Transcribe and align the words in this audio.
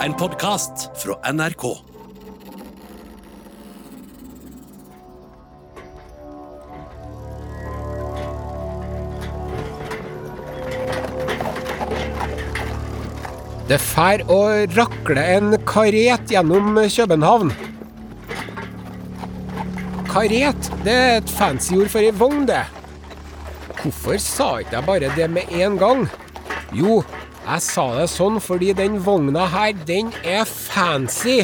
En 0.00 0.14
podkast 0.16 0.86
fra 0.96 1.14
NRK. 1.28 1.64
Det 13.68 13.76
fær 13.76 14.24
å 14.32 14.40
rakle 14.72 15.26
en 15.34 15.52
karet 15.68 16.32
gjennom 16.32 16.80
København. 16.80 17.52
Karet, 20.08 20.72
det 20.88 20.96
er 20.96 21.16
et 21.18 21.36
fancy 21.36 21.76
ord 21.76 21.92
for 21.92 22.00
ei 22.00 22.16
vogn, 22.16 22.48
det. 22.48 22.64
Hvorfor 23.82 24.16
sa 24.16 24.52
ikke 24.64 24.78
jeg 24.80 24.88
bare 24.88 25.16
det 25.20 25.28
med 25.36 25.58
en 25.60 25.76
gang? 25.84 26.06
Jo, 26.72 27.02
jeg 27.50 27.62
sa 27.66 27.84
det 27.96 28.06
sånn 28.12 28.36
fordi 28.38 28.70
den 28.78 29.00
vogna 29.02 29.42
her, 29.50 29.72
den 29.86 30.12
er 30.22 30.44
fancy. 30.46 31.40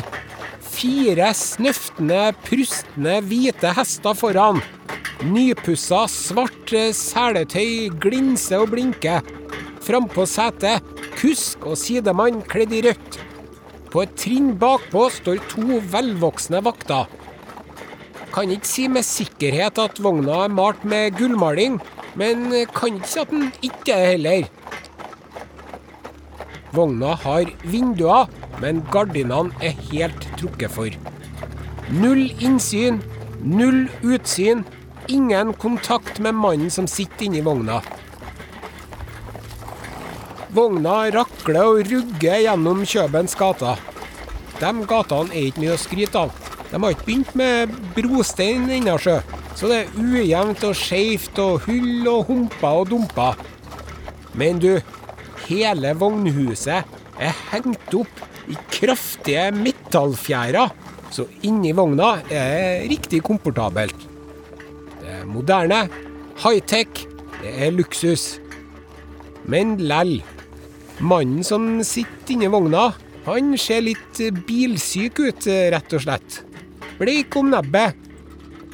Fire 0.62 1.32
snøftende, 1.34 2.28
prustne, 2.46 3.16
hvite 3.26 3.72
hester 3.74 4.14
foran. 4.14 4.60
Nypussa, 5.26 6.04
svart 6.12 6.74
eh, 6.76 6.92
seletøy 6.94 7.88
glinser 8.02 8.62
og 8.62 8.74
blinker. 8.74 9.24
Frampå 9.82 10.26
setet, 10.30 10.84
kusk 11.16 11.66
og 11.66 11.78
sidemann 11.80 12.42
kledd 12.46 12.74
i 12.76 12.84
rødt. 12.86 13.18
På 13.90 14.04
et 14.04 14.12
trinn 14.20 14.52
bakpå 14.60 15.08
står 15.16 15.40
to 15.50 15.80
velvoksne 15.90 16.60
vakter. 16.66 17.10
Kan 18.36 18.52
ikke 18.52 18.68
si 18.68 18.86
med 18.92 19.06
sikkerhet 19.08 19.80
at 19.80 19.98
vogna 20.04 20.44
er 20.44 20.54
malt 20.54 20.84
med 20.86 21.16
gullmaling, 21.18 21.80
men 22.20 22.52
kan 22.76 23.00
ikke 23.00 23.10
si 23.10 23.24
at 23.24 23.34
den 23.34 23.50
ikke 23.64 23.96
er 23.96 24.04
det 24.04 24.12
heller. 24.12 24.55
Vogna 26.74 27.14
har 27.22 27.50
vinduer, 27.68 28.26
men 28.62 28.82
gardinene 28.92 29.54
er 29.64 29.76
helt 29.90 30.26
trukket 30.40 30.72
for. 30.72 30.96
Null 31.92 32.30
innsyn, 32.42 33.02
null 33.42 33.86
utsyn, 34.02 34.64
ingen 35.08 35.52
kontakt 35.54 36.18
med 36.18 36.34
mannen 36.34 36.72
som 36.72 36.88
sitter 36.90 37.28
inni 37.28 37.44
vogna. 37.46 37.78
Vogna 40.56 41.04
rakler 41.12 41.62
og 41.68 41.84
rugger 41.90 42.40
gjennom 42.40 42.82
Kjøbens 42.88 43.36
gater. 43.38 43.78
De 44.56 44.72
gatene 44.88 45.34
er 45.34 45.50
ikke 45.50 45.62
mye 45.62 45.74
å 45.74 45.80
skryte 45.80 46.22
av. 46.26 46.30
De 46.70 46.78
har 46.80 46.94
ikke 46.94 47.06
begynt 47.06 47.34
med 47.38 47.74
brostein 47.94 48.70
ennå, 48.72 48.96
sjø. 48.98 49.18
Så 49.56 49.68
det 49.70 49.82
er 49.82 49.92
ujevnt 50.00 50.64
og 50.68 50.74
skeivt 50.76 51.38
og 51.40 51.66
hull 51.68 52.08
og 52.10 52.26
humper 52.30 52.80
og 52.82 52.90
dumper. 52.90 53.38
Men 54.36 54.58
du, 54.60 54.74
hele 55.46 55.94
vognhuset 55.98 56.96
er 57.22 57.38
hengt 57.52 57.94
opp 57.96 58.22
i 58.50 58.56
kraftige 58.70 59.48
metallfjærer, 59.56 60.72
så 61.10 61.26
inni 61.46 61.72
vogna 61.76 62.16
er 62.28 62.50
det 62.52 62.90
riktig 62.92 63.22
komfortabelt. 63.26 64.06
Det 65.00 65.20
er 65.20 65.28
moderne, 65.30 65.86
high-tech, 66.42 67.06
det 67.40 67.54
er 67.66 67.74
luksus. 67.74 68.36
Men 69.46 69.76
lell. 69.78 70.18
Mannen 70.98 71.44
som 71.46 71.68
sitter 71.86 72.34
inni 72.34 72.50
vogna, 72.50 72.90
han 73.26 73.54
ser 73.58 73.84
litt 73.86 74.20
bilsyk 74.46 75.18
ut, 75.22 75.48
rett 75.74 75.96
og 75.96 76.04
slett. 76.04 76.42
Bleik 77.00 77.34
om 77.38 77.50
nebbet. 77.52 77.96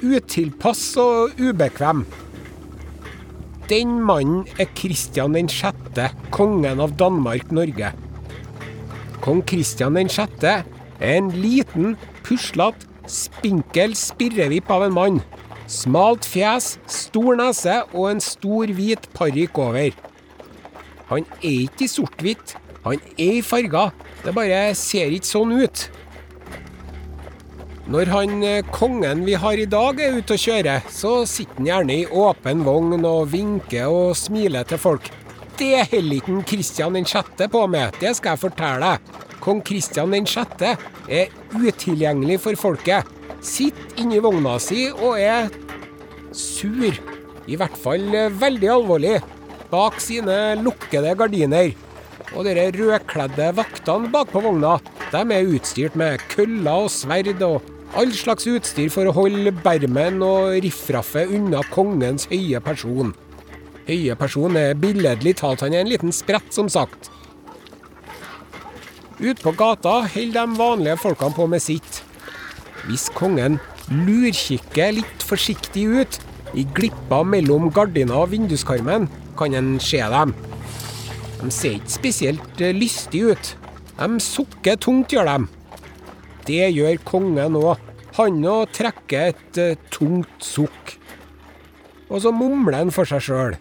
Utilpass 0.03 0.83
og 0.99 1.39
ubekvem. 1.39 2.03
Den 3.73 4.03
mannen 4.05 4.43
er 4.61 4.67
Kristian 4.77 5.33
6., 5.49 6.03
kongen 6.29 6.81
av 6.85 6.91
Danmark-Norge. 7.01 7.89
Kong 9.25 9.41
Kristian 9.49 9.97
6. 9.97 10.45
er 10.45 10.67
en 11.01 11.31
liten, 11.33 11.95
puslete, 12.21 12.85
spinkel 13.09 13.95
spirrevipp 13.97 14.69
av 14.69 14.85
en 14.85 14.93
mann. 14.93 15.17
Smalt 15.73 16.29
fjes, 16.29 16.75
stor 16.85 17.41
nese 17.41 17.79
og 17.95 18.11
en 18.11 18.21
stor, 18.21 18.69
hvit 18.77 19.09
parykk 19.17 19.63
over. 19.65 19.97
Han 21.09 21.25
er 21.41 21.65
ikke 21.65 21.87
i 21.87 21.93
sort-hvitt, 21.95 22.57
han 22.85 23.01
er 23.17 23.39
i 23.39 23.47
farger. 23.47 23.97
Det 24.21 24.37
bare 24.37 24.67
ser 24.77 25.17
ikke 25.17 25.33
sånn 25.33 25.57
ut. 25.63 25.89
Når 27.93 28.09
han 28.09 28.39
eh, 28.47 28.65
kongen 28.73 29.21
vi 29.27 29.35
har 29.37 29.59
i 29.61 29.67
dag 29.69 29.99
er 30.01 30.15
ute 30.17 30.33
og 30.39 30.41
kjører, 30.41 30.85
så 30.89 31.11
sitter 31.29 31.59
han 31.59 31.67
gjerne 31.67 31.97
i 32.01 32.05
åpen 32.09 32.63
vogn 32.65 33.03
og 33.05 33.27
vinker 33.29 33.93
og 33.93 34.15
smiler 34.17 34.65
til 34.65 34.79
folk. 34.81 35.11
Det 35.59 35.83
holder 35.91 36.15
ikke 36.17 36.37
Kristian 36.49 36.97
6. 36.97 37.43
på 37.53 37.67
med, 37.69 37.93
det 38.01 38.15
skal 38.17 38.33
jeg 38.33 38.43
fortelle 38.47 38.95
deg. 38.95 39.19
Kong 39.45 39.61
Kristian 39.61 40.17
6. 40.25 40.65
er 41.13 41.35
utilgjengelig 41.53 42.39
for 42.47 42.57
folket. 42.63 43.11
Sitter 43.45 44.01
inni 44.01 44.23
vogna 44.25 44.57
si 44.63 44.87
og 44.95 45.21
er 45.21 45.53
sur. 46.33 46.97
I 47.45 47.61
hvert 47.61 47.77
fall 47.77 48.09
eh, 48.17 48.33
veldig 48.33 48.73
alvorlig. 48.79 49.19
Bak 49.69 50.01
sine 50.01 50.55
lukkede 50.63 51.13
gardiner. 51.21 51.75
Og 52.33 52.49
de 52.49 52.57
rødkledde 52.57 53.53
vaktene 53.59 54.09
bakpå 54.09 54.41
vogna, 54.41 54.79
de 55.13 55.23
er 55.37 55.53
utstyrt 55.53 55.99
med 55.99 56.25
køller 56.33 56.87
og 56.87 56.93
sverd 56.95 57.37
og 57.45 57.72
all 57.99 58.13
slags 58.17 58.47
utstyr 58.49 58.89
for 58.93 59.09
å 59.09 59.15
holde 59.17 59.53
bermen 59.63 60.23
og 60.25 60.57
riffraffet 60.65 61.33
unna 61.37 61.61
kongens 61.73 62.29
høye 62.31 62.61
person. 62.65 63.13
Høye 63.89 64.15
person 64.17 64.57
er 64.57 64.79
billedlig 64.79 65.37
talt, 65.41 65.65
han 65.65 65.75
er 65.75 65.85
en 65.85 65.91
liten 65.91 66.15
sprett, 66.15 66.49
som 66.55 66.71
sagt. 66.73 67.11
Ute 69.21 69.39
på 69.43 69.53
gata 69.59 70.01
holder 70.11 70.39
de 70.39 70.59
vanlige 70.59 70.99
folkene 71.03 71.37
på 71.37 71.47
med 71.51 71.63
sitt. 71.63 72.01
Hvis 72.89 73.09
kongen 73.15 73.61
lurkikker 73.93 74.97
litt 74.97 75.27
forsiktig 75.27 75.87
ut, 76.01 76.21
i 76.53 76.67
glippa 76.77 77.23
mellom 77.25 77.71
gardina 77.73 78.19
og 78.21 78.33
vinduskarmen, 78.33 79.07
kan 79.39 79.55
en 79.57 79.77
se 79.81 80.03
dem. 80.13 80.35
De 81.41 81.51
ser 81.51 81.79
ikke 81.79 81.97
spesielt 81.97 82.63
lystige 82.77 83.33
ut. 83.33 83.53
De 83.99 84.21
sukker 84.23 84.77
tungt, 84.81 85.13
gjør 85.13 85.31
de. 85.31 85.62
Det 86.47 86.71
gjør 86.75 87.03
kongen 87.07 87.59
òg. 87.59 87.81
Han 88.19 88.43
òg 88.45 88.73
trekker 88.77 89.33
et 89.33 89.61
uh, 89.61 89.77
tungt 89.93 90.45
sukk. 90.45 90.97
Og 92.13 92.21
så 92.25 92.33
mumler 92.35 92.83
han 92.83 92.93
for 92.93 93.09
seg 93.09 93.23
sjøl. 93.25 93.57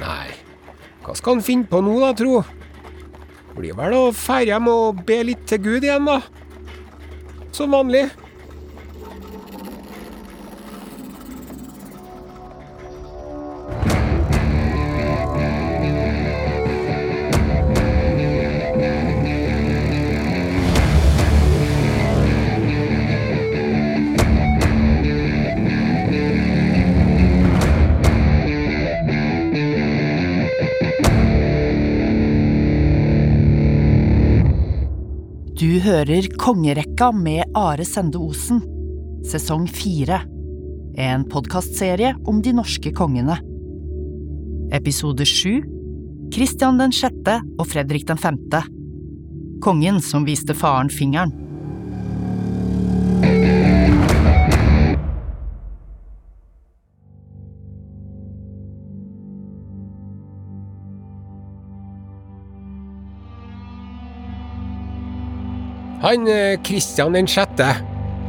Nei, 0.00 0.32
hva 1.04 1.14
skal 1.18 1.36
han 1.36 1.44
finne 1.44 1.68
på 1.70 1.82
nå, 1.84 1.98
da, 2.02 2.10
tro? 2.18 2.40
Blir 3.54 3.76
vel 3.78 3.94
å 3.96 4.02
dra 4.14 4.40
hjem 4.46 4.70
og 4.70 5.04
be 5.06 5.20
litt 5.28 5.46
til 5.50 5.62
Gud 5.62 5.86
igjen, 5.86 6.08
da. 6.08 6.20
Som 7.54 7.74
vanlig. 7.74 8.08
Hører 36.00 36.28
Kongerekka 36.40 37.10
med 37.12 37.50
Are 37.58 37.84
Sende 37.84 38.16
Osen, 38.16 38.62
sesong 39.26 39.66
fire. 39.68 40.22
En 40.96 41.26
podkastserie 41.28 42.14
om 42.30 42.38
de 42.40 42.54
norske 42.56 42.92
kongene. 42.96 43.36
Episode 44.72 45.26
sju 45.28 45.58
Kristian 46.32 46.80
den 46.80 46.94
sjette 46.94 47.34
og 47.58 47.68
Fredrik 47.68 48.06
den 48.08 48.20
femte. 48.20 48.62
Kongen 49.60 50.00
som 50.00 50.24
viste 50.24 50.56
faren 50.56 50.88
fingeren. 50.88 51.34
Han 66.00 66.28
eh, 66.28 66.56
Kristian 66.64 67.12
6., 67.12 67.60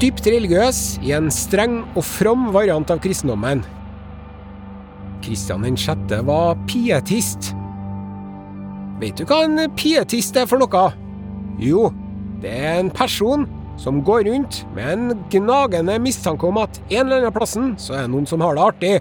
dypt 0.02 0.26
religiøs 0.28 0.80
i 1.06 1.14
en 1.16 1.30
streng 1.32 1.78
og 1.94 2.04
from 2.04 2.50
variant 2.52 2.90
av 2.92 3.00
kristendommen. 3.00 3.62
Kristian 5.24 5.64
6. 5.64 6.18
var 6.28 6.58
pietist. 6.68 7.54
Vet 9.00 9.22
du 9.22 9.24
hva 9.30 9.46
en 9.46 9.62
pietist 9.78 10.36
er 10.36 10.50
for 10.50 10.60
noe? 10.60 10.84
Jo, 11.62 11.88
det 12.44 12.52
er 12.52 12.82
en 12.82 12.92
person 12.92 13.48
som 13.80 14.02
går 14.04 14.28
rundt 14.28 14.60
med 14.76 14.92
en 14.92 15.24
gnagende 15.32 15.96
mistanke 16.04 16.50
om 16.50 16.60
at 16.60 16.82
en 16.90 17.06
eller 17.06 17.22
annen 17.22 17.38
plassen 17.38 17.72
så 17.80 18.02
er 18.02 18.12
noen 18.12 18.28
som 18.30 18.44
har 18.44 18.58
det 18.58 18.68
artig, 18.68 18.94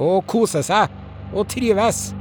og 0.00 0.24
koser 0.30 0.64
seg, 0.64 0.88
og 1.34 1.46
trives. 1.52 2.14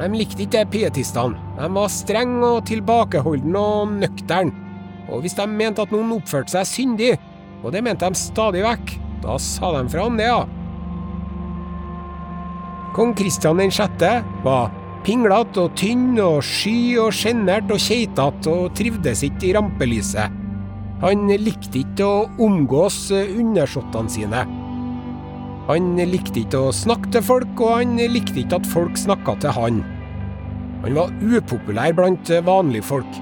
De 0.00 0.08
likte 0.16 0.46
ikke 0.46 0.64
pietistene. 0.72 1.36
De 1.58 1.68
var 1.76 1.92
strenge 1.92 2.56
og 2.56 2.64
tilbakeholdne 2.70 3.68
og 3.76 3.96
nøkterne. 4.00 4.61
Og 5.10 5.22
hvis 5.22 5.36
de 5.38 5.46
mente 5.50 5.82
at 5.82 5.92
noen 5.94 6.14
oppførte 6.18 6.54
seg 6.54 6.68
syndig, 6.68 7.14
og 7.62 7.72
det 7.74 7.82
mente 7.84 8.08
de 8.08 8.18
stadig 8.18 8.62
vekk, 8.64 8.94
da 9.22 9.38
sa 9.38 9.72
de 9.76 9.82
fra 9.90 10.06
om 10.08 10.18
det, 10.18 10.28
ja. 10.28 10.42
Kong 12.92 13.14
Kristian 13.16 13.60
6. 13.62 14.04
var 14.44 14.72
pinglete 15.06 15.64
og 15.64 15.76
tynn 15.78 16.18
og 16.20 16.42
sky 16.44 16.98
og 17.00 17.14
sjenert 17.16 17.70
og 17.72 17.80
keitete 17.80 18.52
og 18.52 18.74
trivdes 18.76 19.24
ikke 19.26 19.48
i 19.48 19.54
rampelyset. 19.56 20.38
Han 21.02 21.26
likte 21.42 21.80
ikke 21.80 22.06
å 22.06 22.26
omgås 22.46 23.08
undersåttene 23.14 24.12
sine. 24.12 24.44
Han 25.66 25.96
likte 25.96 26.42
ikke 26.42 26.60
å 26.68 26.74
snakke 26.74 27.10
til 27.14 27.24
folk, 27.26 27.58
og 27.58 27.80
han 27.80 27.96
likte 28.12 28.42
ikke 28.42 28.60
at 28.60 28.70
folk 28.70 28.98
snakka 28.98 29.34
til 29.42 29.56
han. 29.56 29.82
Han 30.84 30.98
var 30.98 31.12
upopulær 31.22 31.94
blant 31.98 32.30
vanlige 32.46 32.86
folk. 32.86 33.20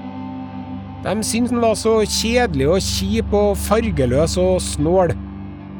De 1.01 1.13
syntes 1.25 1.49
han 1.49 1.63
var 1.63 1.77
så 1.79 1.95
kjedelig 2.05 2.67
og 2.69 2.83
kjip 2.85 3.31
og 3.33 3.55
fargeløs 3.57 4.37
og 4.41 4.59
snål. 4.61 5.15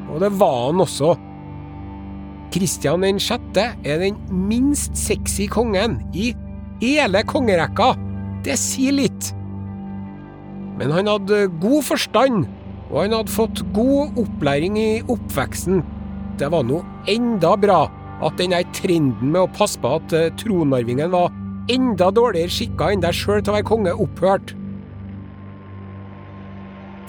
Og 0.10 0.24
det 0.24 0.32
var 0.40 0.56
han 0.72 0.82
også. 0.82 1.14
Kristian 2.52 3.06
6. 3.20 3.60
er 3.86 4.02
den 4.02 4.18
minst 4.50 4.98
sexy 4.98 5.46
kongen 5.48 6.00
i 6.14 6.34
hele 6.82 7.22
kongerekka. 7.24 7.94
Det 8.44 8.58
sier 8.60 8.98
litt. 8.98 9.30
Men 10.80 10.92
han 10.92 11.08
hadde 11.08 11.46
god 11.62 11.86
forstand, 11.86 12.48
og 12.90 13.04
han 13.04 13.14
hadde 13.16 13.32
fått 13.32 13.62
god 13.76 14.18
opplæring 14.20 14.80
i 14.82 14.90
oppveksten. 15.06 15.84
Det 16.42 16.50
var 16.52 16.66
nå 16.66 16.82
enda 17.12 17.54
bra 17.62 17.84
at 18.26 18.42
den 18.42 18.56
trenden 18.74 19.32
med 19.34 19.46
å 19.46 19.54
passe 19.54 19.80
på 19.82 19.96
at 20.00 20.14
eh, 20.18 20.32
tronarvingen 20.42 21.14
var 21.14 21.30
enda 21.72 22.10
dårligere 22.14 22.54
skikka 22.54 22.90
enn 22.92 23.04
deg 23.06 23.16
sjøl 23.16 23.40
til 23.42 23.54
å 23.54 23.58
være 23.60 23.70
konge, 23.70 23.94
opphørte. 23.94 24.58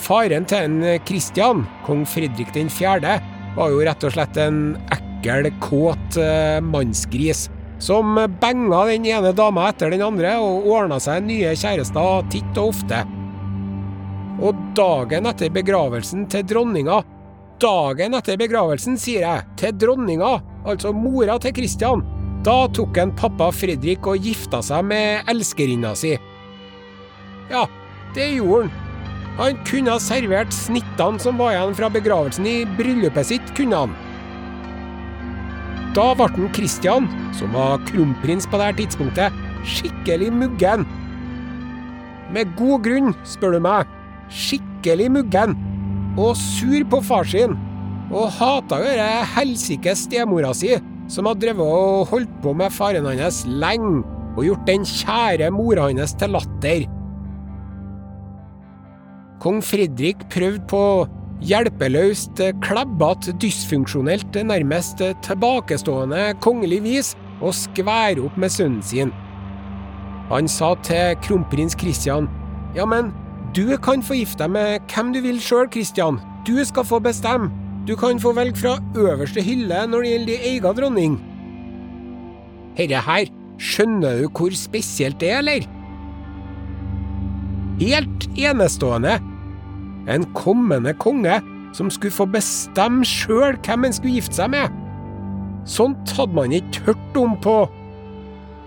Faren 0.02 0.46
til 0.50 0.66
en 0.66 0.98
Kristian, 1.06 1.62
eh, 1.62 1.80
kong 1.86 2.04
Fredrik 2.08 2.52
den 2.54 2.70
fjerde, 2.72 3.20
var 3.56 3.70
jo 3.70 3.82
rett 3.86 4.04
og 4.04 4.14
slett 4.14 4.36
en 4.40 4.76
ekkel, 4.90 5.50
kåt 5.62 6.18
eh, 6.18 6.58
mannsgris 6.60 7.48
som 7.82 8.14
benga 8.40 8.84
den 8.86 9.06
ene 9.06 9.32
dama 9.34 9.68
etter 9.70 9.90
den 9.90 10.02
andre 10.02 10.36
og 10.38 10.66
ordna 10.70 10.98
seg 11.02 11.22
nye 11.26 11.54
kjærester 11.58 12.26
titt 12.30 12.58
og 12.58 12.72
ofte. 12.72 13.02
Og 14.42 14.58
dagen 14.74 15.26
etter 15.30 15.50
begravelsen 15.54 16.26
til 16.30 16.46
dronninga 16.46 17.02
Dagen 17.62 18.16
etter 18.18 18.34
begravelsen, 18.40 18.96
sier 18.98 19.22
jeg, 19.22 19.42
til 19.60 19.76
dronninga, 19.78 20.32
altså 20.66 20.90
mora 20.96 21.36
til 21.38 21.54
Kristian, 21.54 22.02
da 22.42 22.64
tok 22.74 22.98
en 22.98 23.14
pappa 23.14 23.52
Fredrik 23.54 24.08
og 24.10 24.26
gifta 24.26 24.58
seg 24.66 24.88
med 24.88 25.30
elskerinna 25.30 25.94
si. 25.94 26.16
Ja, 27.52 27.68
det 28.16 28.32
gjorde 28.32 28.64
han. 28.66 28.81
Han 29.38 29.58
kunne 29.68 29.94
ha 29.94 30.00
servert 30.02 30.52
snittene 30.52 31.20
som 31.22 31.38
var 31.40 31.54
igjen 31.54 31.76
fra 31.78 31.88
begravelsen 31.92 32.48
i 32.48 32.56
bryllupet 32.78 33.30
sitt, 33.30 33.54
kunne 33.56 33.84
han. 33.84 33.94
Da 35.96 36.12
ble 36.16 36.28
han 36.34 36.52
Kristian, 36.56 37.08
som 37.36 37.56
var 37.56 37.80
kronprins 37.88 38.48
på 38.48 38.60
dette 38.60 38.82
tidspunktet, 38.82 39.42
skikkelig 39.68 40.30
muggen. 40.36 40.86
Med 42.32 42.54
god 42.56 42.86
grunn, 42.86 43.12
spør 43.28 43.56
du 43.56 43.60
meg. 43.64 43.90
Skikkelig 44.32 45.10
muggen 45.12 45.58
og 46.20 46.36
sur 46.36 46.84
på 46.92 47.00
far 47.04 47.28
sin, 47.28 47.54
og 48.12 48.32
hata 48.36 48.80
jo 48.82 48.88
denne 48.88 49.28
helsike 49.32 49.94
stemora 49.96 50.52
si, 50.56 50.74
som 51.12 51.28
hadde 51.28 51.46
drevet 51.46 51.64
og 51.64 52.08
holdt 52.12 52.34
på 52.44 52.52
med 52.56 52.72
faren 52.72 53.08
hans 53.08 53.42
lenge, 53.48 54.02
og 54.36 54.44
gjort 54.46 54.68
den 54.68 54.84
kjære 54.88 55.52
mora 55.52 55.88
hans 55.88 56.16
til 56.20 56.36
latter. 56.36 56.84
Kong 59.42 59.58
Fredrik 59.64 60.20
prøvde 60.30 60.62
på 60.70 60.80
hjelpeløst, 61.42 62.38
klebbete, 62.62 63.32
dysfunksjonelt, 63.42 64.36
nærmest 64.46 65.02
tilbakestående 65.26 66.28
kongelig 66.44 66.78
vis 66.84 67.08
å 67.42 67.50
skvære 67.50 68.22
opp 68.22 68.36
med 68.38 68.54
sønnen 68.54 68.84
sin. 68.86 69.10
Han 70.30 70.46
sa 70.46 70.76
til 70.86 71.16
kronprins 71.24 71.74
Kristian, 71.74 72.28
ja, 72.76 72.86
men 72.86 73.10
du 73.56 73.74
kan 73.82 74.04
få 74.06 74.20
gifte 74.20 74.46
deg 74.46 74.54
med 74.54 74.86
hvem 74.94 75.10
du 75.16 75.18
vil 75.26 75.42
sjøl, 75.42 75.66
Kristian. 75.74 76.22
Du 76.46 76.54
skal 76.64 76.86
få 76.86 77.02
bestemme. 77.02 77.50
Du 77.82 77.96
kan 77.98 78.22
få 78.22 78.30
velge 78.38 78.62
fra 78.62 78.76
øverste 78.94 79.42
hylle 79.42 79.82
når 79.90 80.04
det 80.04 80.12
gjelder 80.12 80.30
din 80.30 80.46
egen 80.52 80.78
dronning. 80.78 81.18
Herre 82.78 83.02
her, 83.08 83.34
skjønner 83.58 84.22
du 84.22 84.30
hvor 84.30 84.54
spesielt 84.54 85.18
det 85.18 85.34
er, 85.34 85.42
eller? 85.42 85.66
Helt 87.82 88.30
enestående. 88.38 89.18
En 90.10 90.24
kommende 90.34 90.94
konge 90.98 91.38
som 91.76 91.90
skulle 91.92 92.14
få 92.14 92.26
bestemme 92.30 93.06
sjøl 93.06 93.56
hvem 93.62 93.86
han 93.86 93.94
skulle 93.94 94.18
gifte 94.18 94.40
seg 94.40 94.50
med. 94.54 94.80
Sånt 95.68 96.10
hadde 96.16 96.34
man 96.34 96.54
ikke 96.56 96.88
hørt 96.88 97.18
om 97.20 97.36
på 97.42 97.56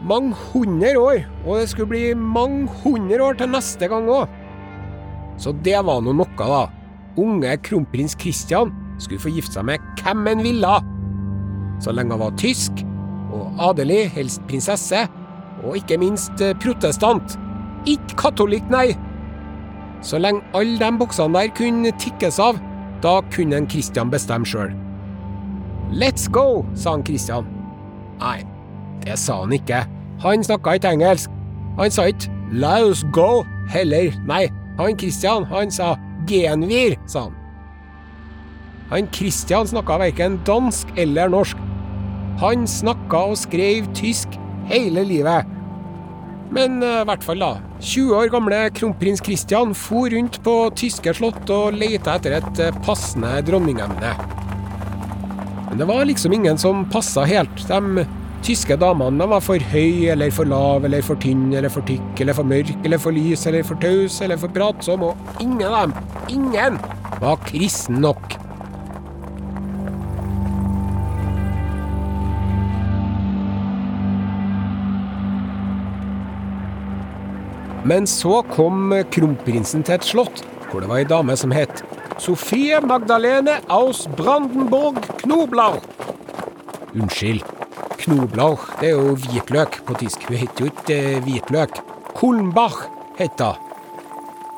mange 0.06 0.38
hundre 0.54 0.94
år, 1.00 1.22
og 1.46 1.60
det 1.60 1.70
skulle 1.72 1.92
bli 1.92 2.14
mange 2.14 2.70
hundre 2.84 3.20
år 3.24 3.40
til 3.40 3.52
neste 3.52 3.90
gang 3.92 4.08
òg. 4.12 4.32
Så 5.42 5.52
det 5.66 5.76
var 5.84 6.04
nå 6.04 6.14
noe, 6.16 6.36
da. 6.40 6.66
Unge 7.20 7.56
kronprins 7.64 8.16
Christian 8.20 8.72
skulle 9.00 9.24
få 9.24 9.34
gifte 9.36 9.58
seg 9.58 9.68
med 9.68 9.84
hvem 10.02 10.28
han 10.30 10.44
ville. 10.46 10.76
Så 11.84 11.92
lenge 11.92 12.16
han 12.16 12.24
var 12.24 12.38
tysk, 12.40 12.86
og 13.36 13.60
adelig, 13.72 14.06
helst 14.16 14.44
prinsesse, 14.48 15.06
og 15.66 15.76
ikke 15.80 16.00
minst 16.00 16.40
eh, 16.44 16.56
protestant. 16.62 17.36
Ikke 17.90 18.20
katolikk, 18.20 18.70
nei! 18.72 18.94
Så 20.02 20.20
lenge 20.20 20.42
alle 20.54 20.80
de 20.80 20.90
boksene 21.00 21.34
der 21.38 21.54
kunne 21.58 21.92
tikkes 22.00 22.40
av, 22.40 22.60
da 23.04 23.20
kunne 23.34 23.58
en 23.62 23.70
Christian 23.70 24.12
bestemme 24.12 24.48
sjøl. 24.48 24.74
Let's 25.94 26.28
go, 26.32 26.66
sa 26.76 26.96
han 26.96 27.06
Christian. 27.06 27.48
Nei, 28.20 28.42
det 29.06 29.20
sa 29.20 29.42
han 29.44 29.54
ikke. 29.54 29.86
Han 30.24 30.44
snakka 30.44 30.78
ikke 30.78 30.96
engelsk. 30.96 31.32
Han 31.80 31.92
sa 31.92 32.08
ikke 32.10 32.32
let's 32.52 33.04
go 33.14 33.44
heller, 33.72 34.14
nei. 34.28 34.46
Han 34.80 34.98
Christian, 35.00 35.46
han 35.48 35.72
sa 35.72 35.96
genvir, 36.28 36.98
sa 37.08 37.28
han. 37.28 37.36
Han 38.92 39.10
Christian 39.14 39.68
snakka 39.68 39.98
verken 40.02 40.40
dansk 40.46 40.92
eller 40.98 41.30
norsk. 41.32 41.58
Han 42.42 42.68
snakka 42.68 43.22
og 43.32 43.38
skrev 43.40 43.88
tysk 43.98 44.36
hele 44.70 45.04
livet. 45.08 45.48
Men 46.54 46.84
eh, 46.84 46.90
i 46.90 47.02
uh, 47.02 47.06
hvert 47.10 47.24
fall, 47.26 47.42
da. 47.42 47.75
20 47.86 48.16
år 48.18 48.32
gamle 48.34 48.60
kronprins 48.74 49.22
Christian 49.22 49.76
for 49.78 50.10
rundt 50.10 50.40
på 50.44 50.54
tyske 50.80 51.12
slott 51.14 51.52
og 51.54 51.76
leita 51.78 52.16
etter 52.18 52.40
et 52.40 52.62
uh, 52.66 52.78
passende 52.86 53.30
dronningemne. 53.46 54.14
Men 55.68 55.82
det 55.82 55.86
var 55.92 56.08
liksom 56.10 56.34
ingen 56.34 56.58
som 56.58 56.82
passa 56.90 57.28
helt. 57.30 57.62
De 57.70 58.06
tyske 58.46 58.78
damene 58.82 59.28
var 59.30 59.44
for 59.46 59.62
høy 59.70 60.08
eller 60.14 60.34
for 60.34 60.50
lav 60.50 60.88
eller 60.90 61.06
for 61.06 61.22
tynn 61.22 61.52
eller 61.54 61.70
for 61.70 61.86
tykk 61.86 62.24
eller 62.26 62.38
for 62.38 62.50
mørk 62.50 62.74
eller 62.82 63.02
for 63.02 63.14
lys 63.14 63.46
eller 63.46 63.66
for 63.68 63.78
taus 63.84 64.18
eller 64.26 64.42
for 64.42 64.54
pratsom, 64.56 65.06
og 65.06 65.38
ingen 65.44 65.68
av 65.70 65.78
dem, 65.86 65.96
ingen, 66.40 66.82
var 67.22 67.38
kristen 67.46 68.02
nok. 68.02 68.45
Men 77.86 78.08
så 78.10 78.40
kom 78.50 78.90
kronprinsen 79.14 79.84
til 79.86 80.00
et 80.00 80.06
slott, 80.08 80.42
hvor 80.72 80.82
det 80.82 80.90
var 80.90 81.04
ei 81.04 81.10
dame 81.10 81.36
som 81.38 81.52
het 81.54 81.84
Sofie 82.18 82.80
Magdalene 82.82 83.60
aus 83.70 84.06
Brandenburg 84.18 84.98
Knoblau. 85.20 85.78
Unnskyld, 86.96 87.44
Knoblauch, 88.00 88.64
det 88.80 88.90
er 88.90 88.96
jo 88.96 89.16
hvitløk 89.20 89.82
på 89.86 89.98
tysk. 90.00 90.24
Hun 90.30 90.40
heter 90.40 90.66
jo 90.66 90.72
ikke 90.72 90.96
eh, 90.96 91.20
hvitløk. 91.26 91.82
Kulmbach 92.16 92.86
heter 93.20 93.54
hun. 93.54 93.62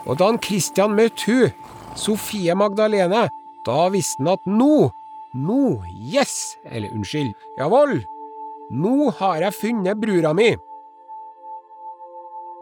Og 0.08 0.20
da 0.22 0.30
Christian 0.40 0.96
møtte 0.96 1.28
hun, 1.28 1.56
Sofie 1.98 2.56
Magdalene, 2.56 3.26
da 3.68 3.78
visste 3.92 4.22
han 4.22 4.36
at 4.38 4.46
nå, 4.48 4.88
nå, 5.36 5.64
yes, 5.98 6.56
eller 6.64 6.94
unnskyld, 6.96 7.34
jawohl, 7.60 7.98
nå 8.72 9.12
har 9.20 9.42
jeg 9.48 9.58
funnet 9.58 10.00
brura 10.00 10.32
mi. 10.38 10.54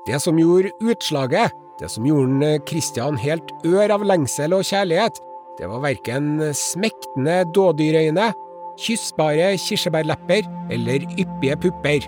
Det 0.05 0.19
som 0.21 0.37
gjorde 0.37 0.73
utslaget, 0.85 1.53
det 1.79 1.89
som 1.91 2.05
gjorde 2.05 2.59
Kristian 2.69 3.17
helt 3.17 3.49
ør 3.65 3.95
av 3.97 4.05
lengsel 4.05 4.53
og 4.53 4.67
kjærlighet, 4.67 5.17
det 5.57 5.69
var 5.71 5.81
verken 5.81 6.39
smektende 6.53 7.41
dådyrøyne 7.55 8.33
kyssbare 8.79 9.55
kirsebærlepper 9.57 10.45
eller 10.71 11.05
yppige 11.15 11.57
pupper. 11.63 12.07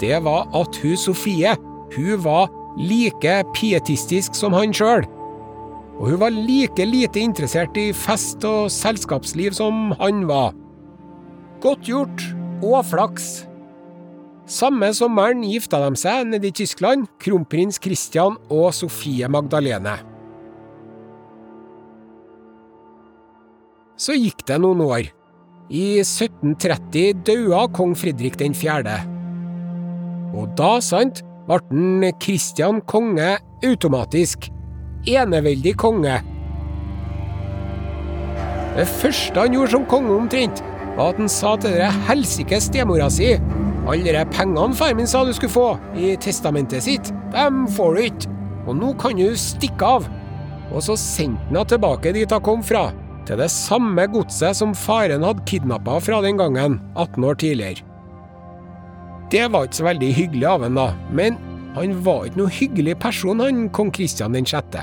Det 0.00 0.18
var 0.24 0.48
at 0.54 0.76
hun 0.82 0.96
Sofie, 0.96 1.54
hun 1.96 2.24
var 2.24 2.50
like 2.78 3.42
pietistisk 3.54 4.34
som 4.34 4.52
han 4.52 4.74
sjøl. 4.74 5.06
Og 5.98 6.12
hun 6.12 6.20
var 6.20 6.30
like 6.30 6.84
lite 6.86 7.20
interessert 7.20 7.76
i 7.76 7.90
fest 7.92 8.44
og 8.46 8.70
selskapsliv 8.70 9.56
som 9.56 9.92
han 9.98 10.26
var. 10.28 10.52
Godt 11.62 11.88
gjort 11.88 12.22
og 12.62 12.84
flaks. 12.86 13.47
Samme 14.48 14.88
sommeren 14.96 15.42
gifta 15.44 15.76
de 15.82 15.98
seg 16.00 16.30
nede 16.30 16.48
i 16.48 16.54
Tyskland, 16.56 17.04
kronprins 17.20 17.76
Christian 17.84 18.38
og 18.48 18.70
Sofie 18.72 19.28
Magdalene. 19.28 19.98
Så 24.00 24.16
gikk 24.16 24.46
det 24.48 24.56
noen 24.62 24.80
år. 24.86 25.10
I 25.68 26.00
1730 26.00 27.20
daua 27.28 27.66
kong 27.76 27.92
Fredrik 27.98 28.38
4. 28.40 28.96
Og 30.32 30.56
da, 30.56 30.72
sant, 30.80 31.20
ble 31.44 31.60
den 31.68 32.08
Kristian 32.16 32.80
konge 32.88 33.36
automatisk. 33.60 34.48
Eneveldig 35.04 35.76
konge. 35.76 36.22
Det 38.78 38.88
første 38.96 39.44
han 39.44 39.52
gjorde 39.52 39.76
som 39.76 39.88
konge 39.92 40.16
omtrent, 40.16 40.64
var 40.96 41.12
at 41.12 41.20
han 41.20 41.28
sa 41.28 41.58
til 41.60 41.76
dere 41.76 41.92
helsike 42.08 42.64
stemora 42.64 43.12
si 43.12 43.34
alle 43.88 44.12
de 44.12 44.24
pengene 44.28 44.76
far 44.76 44.94
min 44.96 45.08
sa 45.08 45.24
du 45.24 45.32
skulle 45.32 45.54
få 45.54 45.68
i 45.96 46.12
testamentet 46.20 46.84
sitt, 46.84 47.12
dem 47.32 47.64
får 47.72 47.94
du 47.94 48.04
ikke, 48.04 48.32
og 48.68 48.76
nå 48.76 48.92
kan 49.00 49.16
du 49.16 49.32
stikke 49.38 49.92
av. 49.96 50.08
Og 50.68 50.84
så 50.84 50.96
sendte 51.00 51.48
han 51.54 51.68
tilbake 51.68 52.12
dit 52.12 52.32
hun 52.34 52.44
kom 52.44 52.64
fra, 52.64 52.90
til 53.28 53.40
det 53.40 53.48
samme 53.52 54.04
godset 54.12 54.56
som 54.56 54.76
faren 54.76 55.24
hadde 55.24 55.44
kidnappa 55.48 55.98
fra 56.04 56.20
den 56.24 56.40
gangen, 56.40 56.80
18 56.96 57.24
år 57.24 57.40
tidligere. 57.40 57.84
Det 59.32 59.44
var 59.52 59.66
ikke 59.68 59.80
så 59.80 59.88
veldig 59.88 60.12
hyggelig 60.16 60.46
av 60.48 60.62
han 60.64 60.78
da, 60.78 60.86
men 61.12 61.36
han 61.76 61.98
var 62.04 62.28
ikke 62.28 62.40
noe 62.42 62.52
hyggelig 62.52 62.96
person, 63.00 63.40
han 63.44 63.66
kong 63.72 63.92
Kristian 63.92 64.36
6. 64.36 64.78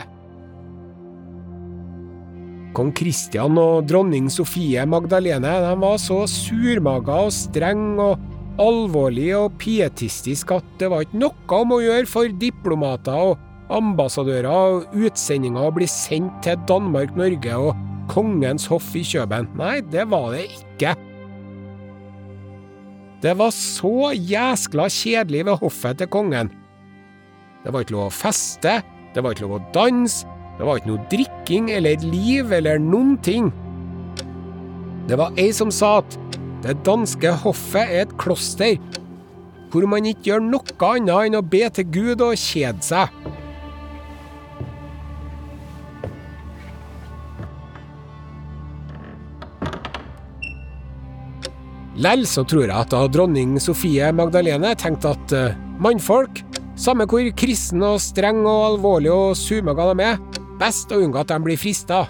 Kong 2.76 2.92
Kristian 2.92 3.58
og 3.58 3.86
dronning 3.88 4.28
Sofie 4.34 4.84
Magdalene 4.90 5.54
de 5.64 5.74
var 5.80 6.00
så 6.02 6.26
surmaga 6.28 7.22
og 7.26 7.34
streng 7.34 7.96
og 8.04 8.34
alvorlig 8.62 9.32
og 9.38 9.58
pietistisk 9.62 10.54
at 10.56 10.68
det 10.80 10.90
var 10.92 11.06
ikke 11.06 11.22
noe 11.24 11.60
om 11.60 11.76
å 11.76 11.82
gjøre 11.84 12.10
for 12.10 12.32
diplomater 12.42 13.32
og 13.32 13.74
ambassadører 13.76 14.48
og 14.52 14.94
utsendinger 14.94 15.68
å 15.68 15.74
bli 15.76 15.88
sendt 15.90 16.44
til 16.46 16.60
Danmark-Norge 16.70 17.58
og 17.58 17.74
kongens 18.12 18.68
hoff 18.70 18.92
i 18.96 19.04
Kjøben. 19.06 19.50
Nei, 19.58 19.80
det 19.92 20.06
var 20.12 20.32
det 20.36 20.46
ikke. 20.60 20.94
Det 23.26 23.34
var 23.40 23.52
så 23.56 24.12
jæskla 24.14 24.86
kjedelig 24.92 25.48
ved 25.48 25.62
hoffet 25.64 25.98
til 26.02 26.12
kongen. 26.14 26.52
Det 27.64 27.74
var 27.74 27.82
ikke 27.82 27.96
lov 27.96 28.12
å 28.12 28.14
feste, 28.14 28.78
det 29.16 29.24
var 29.24 29.34
ikke 29.34 29.48
lov 29.48 29.58
å 29.58 29.64
danse, 29.74 30.28
det 30.60 30.68
var 30.68 30.78
ikke 30.80 30.92
noe 30.92 31.08
drikking 31.12 31.72
eller 31.74 32.04
liv 32.06 32.54
eller 32.54 32.80
noen 32.80 33.16
ting. 33.26 33.50
Det 35.10 35.18
var 35.18 35.34
ei 35.42 35.50
som 35.54 35.74
sa 35.74 35.98
at 36.04 36.20
det 36.66 36.80
danske 36.82 37.30
hoffet 37.44 37.92
er 37.94 38.06
et 38.08 38.14
kloster, 38.18 38.80
hvor 39.70 39.86
man 39.90 40.08
ikke 40.10 40.32
gjør 40.32 40.46
noe 40.48 40.78
annet 40.88 41.28
enn 41.28 41.38
å 41.38 41.44
be 41.46 41.62
til 41.70 41.86
Gud 41.94 42.24
og 42.26 42.40
kjede 42.42 42.82
seg. 42.82 43.12
Lell 52.02 52.26
så 52.28 52.44
tror 52.44 52.66
jeg 52.66 52.76
at 52.76 52.92
da 52.92 53.06
dronning 53.08 53.56
Sofie 53.62 54.10
Magdalene 54.12 54.74
tenkte 54.76 55.14
at 55.14 55.38
uh, 55.38 55.54
mannfolk, 55.80 56.42
samme 56.76 57.06
hvor 57.08 57.30
kristen 57.38 57.86
og 57.86 58.02
streng 58.04 58.42
og 58.44 58.72
alvorlig 58.74 59.14
og 59.14 59.38
sumaga 59.40 59.92
de 59.94 60.10
er, 60.10 60.20
best 60.60 60.92
å 60.92 61.00
unngå 61.06 61.22
at 61.22 61.32
de 61.32 61.40
blir 61.46 61.62
frista. 61.62 62.08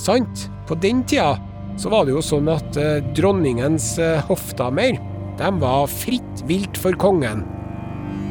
Sant, 0.00 0.48
på 0.66 0.80
den 0.80 1.04
tida 1.04 1.36
så 1.80 1.90
var 1.92 2.06
det 2.06 2.14
jo 2.14 2.22
sånn 2.24 2.50
at 2.52 2.78
uh, 2.78 3.00
dronningens 3.16 3.94
uh, 4.00 4.20
hoffdamer, 4.28 4.98
de 5.38 5.50
var 5.62 5.90
fritt 5.90 6.44
vilt 6.48 6.78
for 6.78 6.96
kongen. 7.00 7.44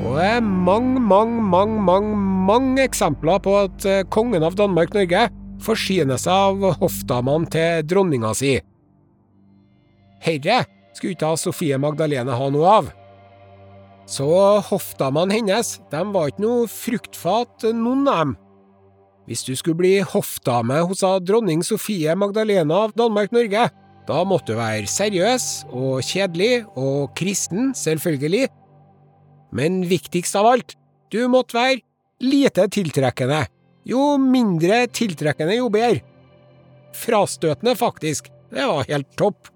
Og 0.02 0.18
det 0.18 0.28
er 0.38 0.42
mange, 0.42 1.02
mange, 1.02 1.42
mange, 1.42 1.82
mange, 1.86 2.18
mange 2.48 2.86
eksempler 2.86 3.42
på 3.44 3.56
at 3.64 3.88
uh, 3.90 4.02
kongen 4.14 4.46
av 4.46 4.58
Danmark-Norge 4.60 5.28
forsyner 5.62 6.22
seg 6.22 6.34
av 6.34 6.82
hoffdamene 6.82 7.50
til 7.54 7.86
dronninga 7.90 8.34
si. 8.38 8.56
Herre 10.22 10.64
skulle 10.94 11.16
ikke 11.16 11.36
Sofie 11.40 11.78
Magdalene 11.82 12.38
ha 12.38 12.50
noe 12.54 12.74
av. 12.82 12.90
Så 14.10 14.28
hoffdamene 14.68 15.38
hennes, 15.38 15.78
de 15.92 16.02
var 16.14 16.32
ikke 16.32 16.44
noe 16.44 16.70
fruktfat, 16.70 17.70
noen 17.74 18.08
av 18.10 18.24
dem. 18.24 18.34
Hvis 19.32 19.46
du 19.48 19.54
skulle 19.56 19.80
bli 19.80 19.94
hoffdame 20.04 20.82
hos 20.84 21.06
dronning 21.24 21.62
Sofie 21.64 22.12
Magdalena 22.20 22.82
av 22.84 22.92
Danmark-Norge, 23.00 23.70
da 24.04 24.18
måtte 24.28 24.52
du 24.52 24.58
være 24.58 24.90
seriøs 24.92 25.46
og 25.72 26.02
kjedelig 26.04 26.66
og 26.76 27.14
kristen, 27.16 27.70
selvfølgelig. 27.72 28.50
Men 29.56 29.86
viktigst 29.88 30.36
av 30.36 30.50
alt, 30.50 30.76
du 31.16 31.22
måtte 31.32 31.56
være 31.56 31.80
lite 32.20 32.68
tiltrekkende. 32.76 33.46
Jo 33.88 34.18
mindre 34.20 34.84
tiltrekkende, 34.92 35.62
jo 35.62 35.72
bedre. 35.72 36.04
Frastøtende, 36.92 37.78
faktisk. 37.80 38.28
Det 38.52 38.68
var 38.68 38.84
helt 38.92 39.16
topp. 39.16 39.48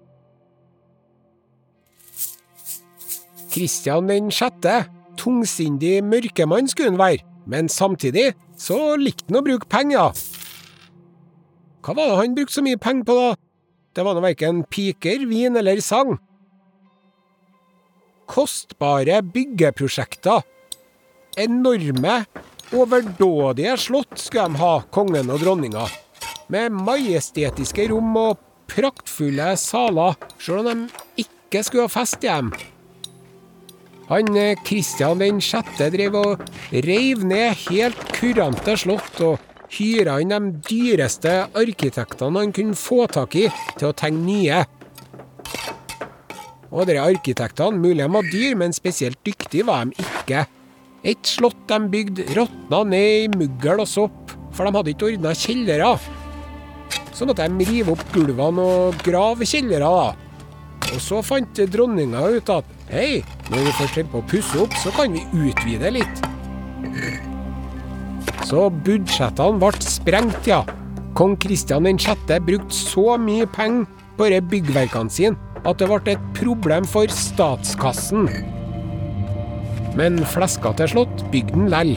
Kristian 3.52 4.08
den 4.08 4.32
sjette, 4.32 4.86
tungsindig 5.20 5.98
mørkemann 6.00 6.72
skulle 6.72 6.94
han 6.94 7.02
være, 7.04 7.35
men 7.46 7.70
samtidig 7.70 8.32
så 8.58 8.96
likte 8.98 9.30
han 9.30 9.40
å 9.40 9.46
bruke 9.46 9.70
penger. 9.70 10.14
Hva 11.86 11.94
var 11.94 12.10
det 12.10 12.20
han 12.20 12.34
brukte 12.34 12.58
så 12.58 12.64
mye 12.66 12.80
penger 12.82 13.06
på, 13.06 13.16
da? 13.18 13.34
Det 13.96 14.04
var 14.04 14.16
nå 14.16 14.22
verken 14.24 14.64
piker, 14.68 15.22
vin 15.30 15.56
eller 15.56 15.80
sang. 15.80 16.16
Kostbare 18.26 19.22
byggeprosjekter. 19.22 20.42
Enorme, 21.38 22.18
overdådige 22.74 23.76
slott 23.78 24.18
skulle 24.18 24.50
de 24.50 24.60
ha, 24.60 24.72
kongen 24.92 25.30
og 25.30 25.40
dronninga. 25.44 25.86
Med 26.52 26.74
majestetiske 26.74 27.88
rom 27.92 28.12
og 28.18 28.42
praktfulle 28.70 29.52
saler, 29.60 30.18
sjøl 30.42 30.64
om 30.64 30.86
de 30.88 31.24
ikke 31.26 31.62
skulle 31.64 31.86
ha 31.86 31.92
fest 31.92 32.24
hjem. 32.24 32.50
Han 34.06 34.38
Kristian 34.62 35.18
den 35.18 35.40
6. 35.42 35.80
drev 35.90 36.14
og 36.14 36.42
reiv 36.86 37.24
ned 37.26 37.56
helt 37.66 38.02
kurante 38.14 38.76
slott 38.78 39.18
og 39.26 39.40
hyra 39.74 40.20
inn 40.22 40.30
de 40.30 40.60
dyreste 40.68 41.32
arkitektene 41.58 42.44
han 42.44 42.52
kunne 42.54 42.78
få 42.78 43.08
tak 43.10 43.34
i 43.34 43.48
til 43.74 43.88
å 43.88 43.96
tegne 43.98 44.22
nye. 44.28 44.60
Og 46.70 46.86
de 46.86 47.00
arkitektene, 47.02 47.80
mulig 47.80 48.04
de 48.04 48.12
var 48.14 48.30
dyr, 48.30 48.54
men 48.58 48.74
spesielt 48.76 49.18
dyktige 49.26 49.66
var 49.66 49.88
de 49.90 49.98
ikke. 50.06 50.44
Et 51.06 51.26
slott 51.26 51.66
de 51.70 51.80
bygde 51.90 52.28
råtna 52.36 52.82
ned 52.86 53.24
i 53.24 53.32
muggel 53.34 53.82
og 53.82 53.90
sopp, 53.90 54.36
for 54.54 54.66
de 54.66 54.74
hadde 54.76 54.94
ikke 54.94 55.10
ordna 55.10 55.34
kjellere. 55.34 55.90
Så 57.10 57.26
måtte 57.26 57.46
de 57.48 57.66
rive 57.66 57.94
opp 57.94 58.06
gulvene 58.14 58.70
og 58.70 59.02
grave 59.06 59.46
kjellere, 59.48 59.90
da. 59.90 60.90
Og 60.92 61.02
så 61.02 61.22
fant 61.26 61.62
dronninga 61.74 62.22
ut 62.36 62.54
at 62.54 62.75
Hei, 62.86 63.24
når 63.50 63.64
vi 63.66 63.70
først 63.74 63.96
holder 63.96 64.10
på 64.12 64.18
å 64.20 64.26
pusse 64.30 64.58
opp, 64.62 64.74
så 64.78 64.92
kan 64.94 65.10
vi 65.10 65.24
utvide 65.34 65.88
litt. 65.90 66.20
Så 68.46 68.68
budsjettene 68.86 69.58
ble 69.58 69.82
sprengt, 69.82 70.46
ja. 70.46 70.60
Kong 71.18 71.34
Kristian 71.42 71.88
6. 71.98 72.30
brukte 72.46 72.76
så 72.76 73.16
mye 73.18 73.48
penger 73.50 73.88
på 74.14 74.28
disse 74.30 74.46
byggverkene 74.52 75.10
sine 75.10 75.34
at 75.66 75.82
det 75.82 75.88
ble 75.90 76.14
et 76.14 76.28
problem 76.38 76.86
for 76.86 77.10
statskassen. 77.10 78.28
Men 79.98 80.22
fleska 80.30 80.70
til 80.78 80.92
slott 80.94 81.26
bygde 81.32 81.56
den 81.56 81.72
lell. 81.72 81.96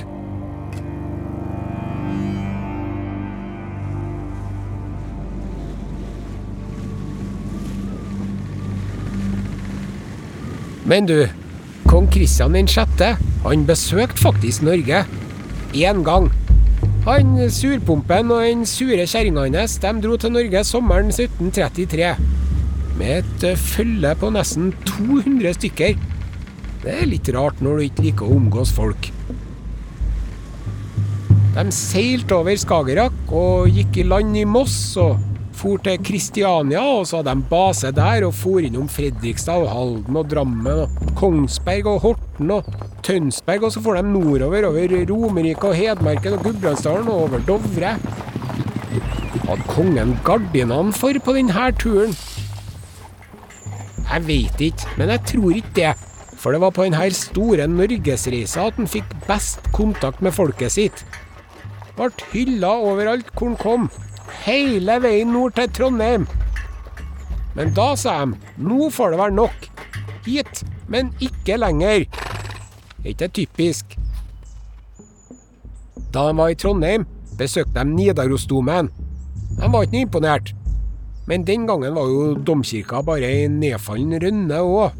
Men 10.89 11.05
du, 11.05 11.27
kong 11.85 12.07
Kristian 12.09 12.55
6. 12.57 13.03
han 13.43 13.65
besøkte 13.67 14.23
faktisk 14.23 14.63
Norge. 14.65 15.03
Én 15.77 15.99
gang. 16.03 16.31
Han 17.05 17.35
surpumpen 17.53 18.31
og 18.33 18.41
den 18.41 18.65
sure 18.65 19.05
kjerringa 19.05 19.43
hans 19.53 19.77
de 19.83 19.91
dro 20.01 20.17
til 20.17 20.33
Norge 20.33 20.63
sommeren 20.65 21.11
1733. 21.13 22.15
Med 22.97 23.19
et 23.19 23.45
eh, 23.51 23.61
følge 23.61 24.15
på 24.17 24.31
nesten 24.33 24.73
200 24.87 25.53
stykker. 25.59 26.01
Det 26.81 26.95
er 26.95 27.05
litt 27.11 27.29
rart 27.37 27.61
når 27.61 27.77
du 27.77 27.85
ikke 27.85 28.07
liker 28.07 28.25
å 28.25 28.39
omgås 28.39 28.73
folk. 28.73 29.11
De 31.53 31.67
seilte 31.75 32.33
over 32.33 32.57
Skagerrak 32.57 33.29
og 33.29 33.69
gikk 33.77 34.01
i 34.01 34.09
land 34.09 34.41
i 34.41 34.47
Moss 34.57 34.97
og 34.97 35.21
for 35.59 35.81
til 35.83 35.99
Kristiania, 36.05 36.81
og 36.81 37.07
så 37.07 37.19
hadde 37.19 37.33
de 37.35 37.47
base 37.51 37.91
der, 37.95 38.25
og 38.27 38.33
for 38.37 38.63
innom 38.63 38.87
Fredrikstad 38.91 39.65
og 39.65 39.71
Halden 39.73 40.19
og 40.19 40.29
Drammen 40.31 40.83
og 40.85 41.13
Kongsberg 41.19 41.89
og 41.91 41.99
Horten 42.05 42.53
og 42.55 42.69
Tønsberg, 43.03 43.67
og 43.67 43.73
så 43.75 43.83
for 43.83 43.99
de 43.99 44.03
nordover, 44.07 44.69
over 44.69 45.05
Romerike 45.11 45.67
og 45.67 45.75
Hedmarken 45.75 46.37
og 46.37 46.43
Gudbrandsdalen 46.47 47.11
og 47.11 47.23
over 47.27 47.43
Dovre. 47.47 47.95
Hadde 49.49 49.69
kongen 49.69 50.17
gardinene 50.25 50.93
for 50.93 51.23
på 51.25 51.35
denne 51.35 51.71
turen? 51.81 52.13
Jeg 54.09 54.25
veit 54.25 54.61
ikke, 54.69 54.93
men 54.97 55.11
jeg 55.13 55.25
tror 55.33 55.55
ikke 55.57 55.75
det. 55.75 55.95
For 56.39 56.55
det 56.55 56.61
var 56.63 56.71
på 56.71 56.85
denne 56.87 57.09
store 57.13 57.67
norgesreisa 57.67 58.69
at 58.69 58.77
han 58.79 58.87
fikk 58.87 59.11
best 59.27 59.67
kontakt 59.75 60.23
med 60.23 60.33
folket 60.33 60.71
sitt. 60.77 61.03
Ble 61.97 62.13
hylla 62.31 62.77
overalt 62.79 63.33
hvor 63.35 63.51
han 63.51 63.59
kom. 63.59 63.89
Hele 64.45 64.99
veien 65.03 65.33
nord 65.33 65.55
til 65.57 65.69
Trondheim. 65.75 66.27
Men 67.57 67.73
da 67.75 67.91
sa 67.99 68.19
de 68.23 68.37
nå 68.63 68.89
får 68.93 69.13
det 69.13 69.21
være 69.21 69.35
nok. 69.35 69.69
Hit, 70.25 70.63
men 70.87 71.11
ikke 71.23 71.57
lenger. 71.59 72.05
Er 73.03 73.11
ikke 73.13 73.29
typisk? 73.33 73.97
Da 76.13 76.27
de 76.29 76.37
var 76.37 76.53
i 76.53 76.57
Trondheim, 76.57 77.05
besøkte 77.37 77.83
de 77.83 77.85
Nidarosdomen. 77.89 78.89
De 79.59 79.69
var 79.71 79.85
ikke 79.85 80.05
imponert. 80.05 80.53
Men 81.29 81.45
den 81.45 81.67
gangen 81.69 81.93
var 81.93 82.09
jo 82.09 82.33
domkirka 82.33 83.03
bare 83.05 83.27
ei 83.29 83.47
nedfallen 83.53 84.17
rønne 84.23 84.61
òg. 84.65 84.97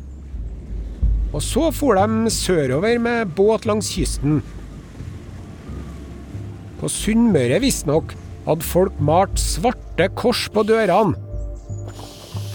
Og 1.34 1.42
så 1.46 1.70
for 1.74 1.98
de 1.98 2.32
sørover 2.34 3.00
med 3.02 3.34
båt 3.38 3.66
langs 3.70 3.90
kysten. 3.94 4.42
På 6.80 6.90
Sunnmøre 6.90 7.60
visstnok 7.62 8.14
hadde 8.50 8.65
folk 8.65 9.00
malt 9.00 9.39
svarte 9.39 10.10
kors 10.18 10.48
på 10.53 10.65
dørene. 10.68 11.18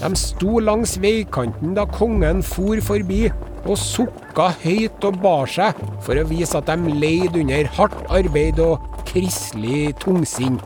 De 0.01 0.11
sto 0.19 0.59
langs 0.59 0.97
veikanten 1.01 1.73
da 1.77 1.85
kongen 1.87 2.43
for 2.43 2.81
forbi, 2.83 3.29
og 3.65 3.79
sukka 3.81 4.51
høyt 4.61 5.05
og 5.07 5.21
bar 5.23 5.49
seg 5.49 5.77
for 6.05 6.19
å 6.19 6.25
vise 6.29 6.59
at 6.59 6.67
de 6.69 6.97
leide 6.99 7.39
under 7.41 7.69
hardt 7.77 8.11
arbeid 8.13 8.59
og 8.61 8.83
kristelig 9.07 9.95
tungsinn. 10.03 10.59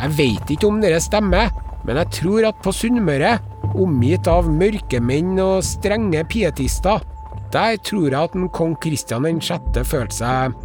Jeg 0.00 0.14
veit 0.16 0.52
ikke 0.54 0.70
om 0.70 0.78
dere 0.80 1.00
stemmer, 1.02 1.50
men 1.84 2.00
jeg 2.00 2.14
tror 2.22 2.46
at 2.48 2.62
på 2.64 2.72
Sunnmøre, 2.72 3.34
omgitt 3.80 4.30
av 4.30 4.48
mørkemenn 4.48 5.36
og 5.42 5.60
strenge 5.66 6.22
pietister, 6.30 7.04
der 7.52 7.76
tror 7.84 8.08
jeg 8.08 8.16
at 8.20 8.38
en 8.38 8.48
kong 8.54 8.78
Kristian 8.80 9.26
6. 9.26 9.82
følte 9.84 10.22
seg 10.22 10.56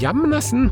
hjemme, 0.00 0.32
nesten. 0.32 0.70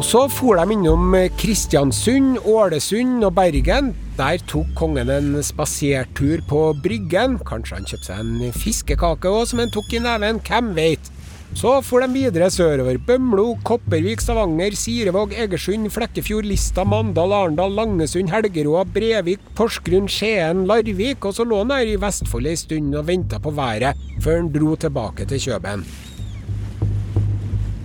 Og 0.00 0.04
så 0.08 0.20
for 0.32 0.56
de 0.56 0.72
innom 0.72 1.12
Kristiansund, 1.36 2.38
Ålesund 2.48 3.20
og 3.26 3.34
Bergen. 3.36 3.90
Der 4.16 4.40
tok 4.48 4.70
kongen 4.78 5.10
en 5.12 5.34
spasertur 5.44 6.40
på 6.48 6.60
Bryggen. 6.80 7.34
Kanskje 7.44 7.76
han 7.76 7.88
kjøpte 7.90 8.06
seg 8.08 8.22
en 8.22 8.54
fiskekake 8.56 9.28
òg, 9.28 9.42
som 9.50 9.60
han 9.60 9.72
tok 9.74 9.90
i 9.92 9.98
neven, 10.00 10.38
hvem 10.46 10.70
veit. 10.78 11.10
Så 11.52 11.74
for 11.84 12.00
de 12.00 12.08
videre 12.14 12.48
sørover. 12.48 12.96
Bømlo, 12.96 13.58
Kopervik, 13.68 14.24
Stavanger, 14.24 14.72
Sirevåg, 14.72 15.34
Egersund, 15.36 15.90
Flekkefjord, 15.92 16.48
Lista, 16.48 16.86
Mandal, 16.88 17.34
Arendal, 17.36 17.76
Langesund, 17.76 18.32
Helgeråa, 18.32 18.86
Brevik, 18.94 19.42
Porsgrunn, 19.58 20.08
Skien, 20.08 20.62
Larvik. 20.70 21.26
Og 21.28 21.36
så 21.36 21.44
lå 21.44 21.58
han 21.60 21.74
her 21.76 21.90
i 21.90 21.98
Vestfold 22.00 22.48
ei 22.48 22.56
stund 22.56 22.96
og 22.96 23.04
venta 23.10 23.36
på 23.36 23.52
været, 23.52 24.00
før 24.24 24.40
han 24.40 24.48
dro 24.56 24.78
tilbake 24.80 25.28
til 25.28 25.44
Kjøben. 25.44 25.84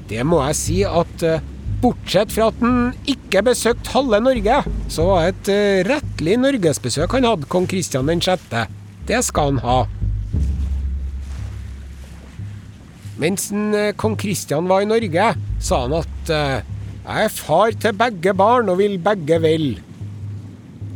Det 0.08 0.24
må 0.24 0.40
jeg 0.46 0.58
si 0.62 0.80
at 0.88 1.28
uh, 1.28 1.52
Bortsett 1.82 2.32
fra 2.34 2.50
at 2.52 2.62
han 2.64 2.94
ikke 3.10 3.44
besøkte 3.46 3.94
halve 3.94 4.22
Norge, 4.24 4.62
så 4.92 5.08
var 5.10 5.30
et 5.30 5.52
uh, 5.52 5.84
rettelig 5.90 6.38
norgesbesøk 6.42 7.18
han 7.18 7.28
hadde, 7.28 7.50
kong 7.52 7.68
Kristian 7.70 8.10
6. 8.10 8.48
Det 9.10 9.22
skal 9.28 9.54
han 9.54 9.64
ha. 9.66 9.80
Mens 13.22 13.50
uh, 13.54 13.92
kong 14.00 14.16
Kristian 14.20 14.72
var 14.72 14.86
i 14.86 14.90
Norge, 14.90 15.34
sa 15.64 15.84
han 15.86 16.00
at 16.00 16.32
uh, 16.32 16.76
jeg 17.06 17.28
er 17.28 17.36
far 17.38 17.76
til 17.78 17.94
begge 18.00 18.34
barn 18.34 18.72
og 18.74 18.80
vil 18.80 18.98
begge 19.04 19.38
vel. 19.44 19.68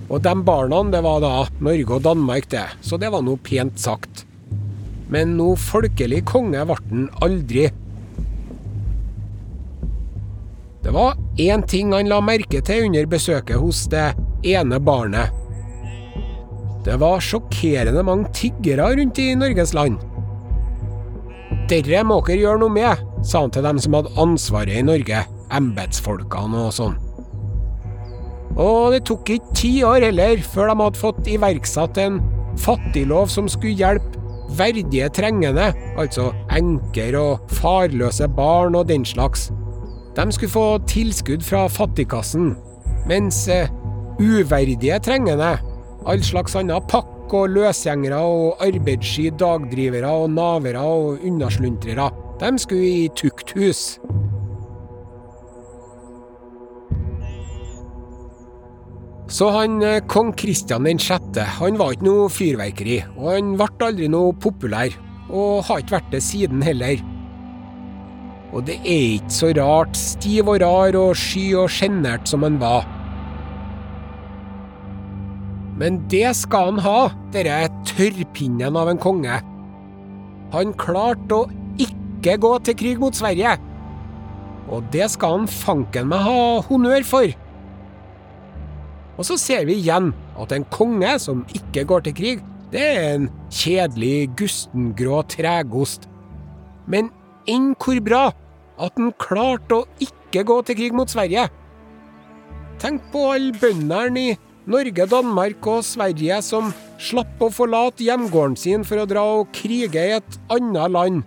Og 0.09 0.23
de 0.25 0.33
barna, 0.41 0.81
det 0.89 1.03
var 1.05 1.21
da 1.21 1.33
Norge 1.61 1.99
og 1.99 2.01
Danmark, 2.07 2.49
det, 2.49 2.65
så 2.81 2.97
det 2.97 3.11
var 3.13 3.21
noe 3.21 3.37
pent 3.45 3.77
sagt. 3.77 4.23
Men 5.13 5.35
noe 5.37 5.57
folkelig 5.57 6.23
konge 6.29 6.65
ble 6.65 6.77
han 6.89 7.05
aldri. 7.25 7.67
Det 10.89 10.93
var 10.93 11.17
én 11.37 11.61
ting 11.69 11.91
han 11.93 12.07
la 12.09 12.17
merke 12.17 12.63
til 12.65 12.87
under 12.87 13.05
besøket 13.05 13.59
hos 13.61 13.83
det 13.93 14.07
ene 14.49 14.79
barnet. 14.81 15.29
Det 16.81 16.95
var 16.97 17.21
sjokkerende 17.21 18.01
mange 18.07 18.31
tiggere 18.33 18.87
rundt 18.97 19.21
i 19.21 19.35
Norges 19.37 19.75
land. 19.77 19.99
Dere 21.69 22.01
må 22.09 22.17
dere 22.25 22.39
gjøre 22.39 22.63
noe 22.63 22.73
med, 22.73 23.05
sa 23.21 23.43
han 23.43 23.53
til 23.53 23.67
dem 23.69 23.83
som 23.85 23.99
hadde 23.99 24.15
ansvaret 24.25 24.79
i 24.79 24.87
Norge, 24.89 25.21
embetsfolkene 25.59 26.65
og 26.65 26.73
sånn. 26.79 26.97
Og 28.57 28.89
det 28.95 29.03
tok 29.11 29.29
ikke 29.37 29.61
ti 29.61 29.73
år 29.85 30.07
heller 30.07 30.41
før 30.41 30.73
de 30.73 30.79
hadde 30.87 31.03
fått 31.05 31.33
iverksatt 31.37 32.01
en 32.01 32.17
fattiglov 32.65 33.29
som 33.29 33.45
skulle 33.45 33.77
hjelpe 33.77 34.25
verdige 34.57 35.13
trengende, 35.13 35.69
altså 36.01 36.31
enker 36.49 37.21
og 37.21 37.57
farløse 37.61 38.33
barn 38.41 38.73
og 38.73 38.89
den 38.89 39.05
slags. 39.05 39.51
De 40.15 40.31
skulle 40.31 40.51
få 40.51 40.67
tilskudd 40.89 41.43
fra 41.45 41.67
fattigkassen, 41.69 42.55
mens 43.09 43.47
eh, 43.47 43.69
uverdige 44.19 44.99
trengende, 45.05 45.57
all 46.09 46.23
slags 46.25 46.57
annen 46.59 46.85
pakk 46.89 47.33
og 47.37 47.51
løsgjengere 47.53 48.19
og 48.25 48.63
arbeidssky 48.65 49.29
dagdrivere 49.39 50.09
og 50.09 50.31
navere 50.33 50.81
og 50.81 51.21
unnasluntrere, 51.25 52.09
de 52.41 52.51
skulle 52.59 52.89
i 52.89 53.09
tukthus. 53.15 53.99
Så 59.29 59.51
han 59.53 59.77
eh, 59.85 60.01
kong 60.09 60.33
Kristian 60.33 60.87
6., 60.89 61.37
han 61.59 61.77
var 61.77 61.93
ikke 61.93 62.07
noe 62.07 62.29
fyrverkeri, 62.33 62.97
og 63.19 63.29
han 63.35 63.53
ble 63.59 63.69
aldri 63.85 64.09
noe 64.09 64.33
populær, 64.33 64.95
og 65.29 65.61
har 65.67 65.83
ikke 65.83 65.99
vært 65.99 66.13
det 66.15 66.23
siden 66.25 66.65
heller. 66.65 66.97
Og 68.49 68.65
det 68.65 68.79
er 68.81 69.19
ikke 69.19 69.35
så 69.35 69.51
rart, 69.57 69.97
stiv 69.97 70.49
og 70.49 70.61
rar 70.63 70.97
og 70.97 71.17
sky 71.17 71.51
og 71.59 71.69
sjenert 71.73 72.29
som 72.29 72.45
han 72.45 72.57
var. 72.61 72.87
Men 75.79 76.01
det 76.11 76.33
skal 76.35 76.73
han 76.73 76.81
ha, 76.83 76.99
denne 77.31 77.69
tørrpinnen 77.87 78.75
av 78.75 78.89
en 78.91 78.99
konge. 78.99 79.37
Han 80.51 80.73
klarte 80.81 81.37
å 81.37 81.45
ikke 81.79 82.35
gå 82.41 82.55
til 82.65 82.77
krig 82.81 82.99
mot 82.99 83.15
Sverige. 83.15 83.53
Og 84.69 84.89
det 84.93 85.07
skal 85.13 85.37
han 85.37 85.47
fanken 85.49 86.09
meg 86.11 86.25
ha 86.25 86.41
honnør 86.67 87.05
for. 87.07 87.29
Og 89.19 89.27
så 89.27 89.37
ser 89.39 89.65
vi 89.67 89.77
igjen 89.79 90.11
at 90.39 90.53
en 90.55 90.65
konge 90.73 91.13
som 91.21 91.45
ikke 91.55 91.85
går 91.87 92.05
til 92.07 92.17
krig, 92.17 92.43
det 92.73 92.83
er 92.85 93.07
en 93.15 93.29
kjedelig, 93.51 94.29
gustengrå 94.39 95.23
tregost. 95.31 96.05
Men 96.89 97.09
enn 97.49 97.73
hvor 97.79 97.99
bra 98.05 98.25
at 98.79 98.99
han 98.99 99.11
klarte 99.19 99.81
å 99.81 99.87
ikke 100.03 100.45
gå 100.47 100.59
til 100.65 100.77
krig 100.79 100.95
mot 100.95 101.11
Sverige. 101.11 101.47
Tenk 102.79 103.09
på 103.11 103.25
alle 103.33 103.55
bøndene 103.59 104.21
i 104.21 104.37
Norge, 104.69 105.07
Danmark 105.09 105.67
og 105.67 105.83
Sverige 105.87 106.37
som 106.45 106.69
slapp 107.01 107.41
å 107.41 107.49
forlate 107.51 108.05
hjemgården 108.05 108.57
sin 108.59 108.85
for 108.87 109.01
å 109.01 109.07
dra 109.09 109.23
og 109.39 109.49
krige 109.55 110.03
i 110.05 110.17
et 110.19 110.37
annet 110.53 110.93
land. 110.93 111.23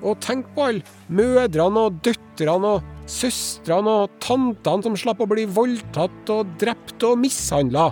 Og 0.00 0.18
tenk 0.24 0.48
på 0.56 0.66
alle 0.66 0.96
mødrene 1.12 1.86
og 1.86 2.00
døtrene 2.04 2.74
og 2.76 3.08
søstrene 3.10 3.96
og 4.04 4.18
tantene 4.22 4.86
som 4.86 4.98
slapp 4.98 5.22
å 5.22 5.28
bli 5.30 5.46
voldtatt 5.50 6.32
og 6.32 6.54
drept 6.60 7.04
og 7.06 7.20
mishandla. 7.22 7.90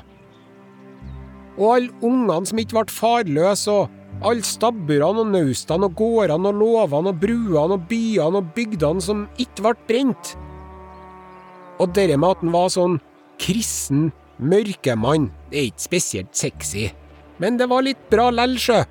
Og 1.58 1.68
alle 1.74 1.94
ungene 2.06 2.46
som 2.48 2.60
ikke 2.60 2.78
ble 2.78 2.94
farløse, 2.94 3.74
og 3.74 3.97
alle 4.26 4.44
stabburene 4.46 5.22
og 5.22 5.32
naustene 5.32 5.88
og 5.88 5.96
gårdene 5.98 6.50
og 6.50 6.60
låvene 6.62 7.12
og 7.12 7.20
bruene 7.22 7.76
og 7.76 7.84
byene 7.90 8.40
og 8.40 8.52
bygdene 8.56 9.04
som 9.04 9.26
ikke 9.38 9.64
ble 9.66 9.74
brent. 9.90 10.32
Og 11.78 11.92
det 11.94 12.08
med 12.16 12.30
at 12.30 12.42
han 12.42 12.54
var 12.54 12.72
sånn 12.74 12.98
kristen 13.38 14.08
mørkemann, 14.38 15.30
det 15.50 15.60
er 15.60 15.68
ikke 15.70 15.86
spesielt 15.86 16.34
sexy. 16.34 16.88
Men 17.38 17.58
det 17.58 17.68
var 17.70 17.84
litt 17.86 18.00
bra 18.10 18.30
lell, 18.34 18.56
sjø. 18.58 18.82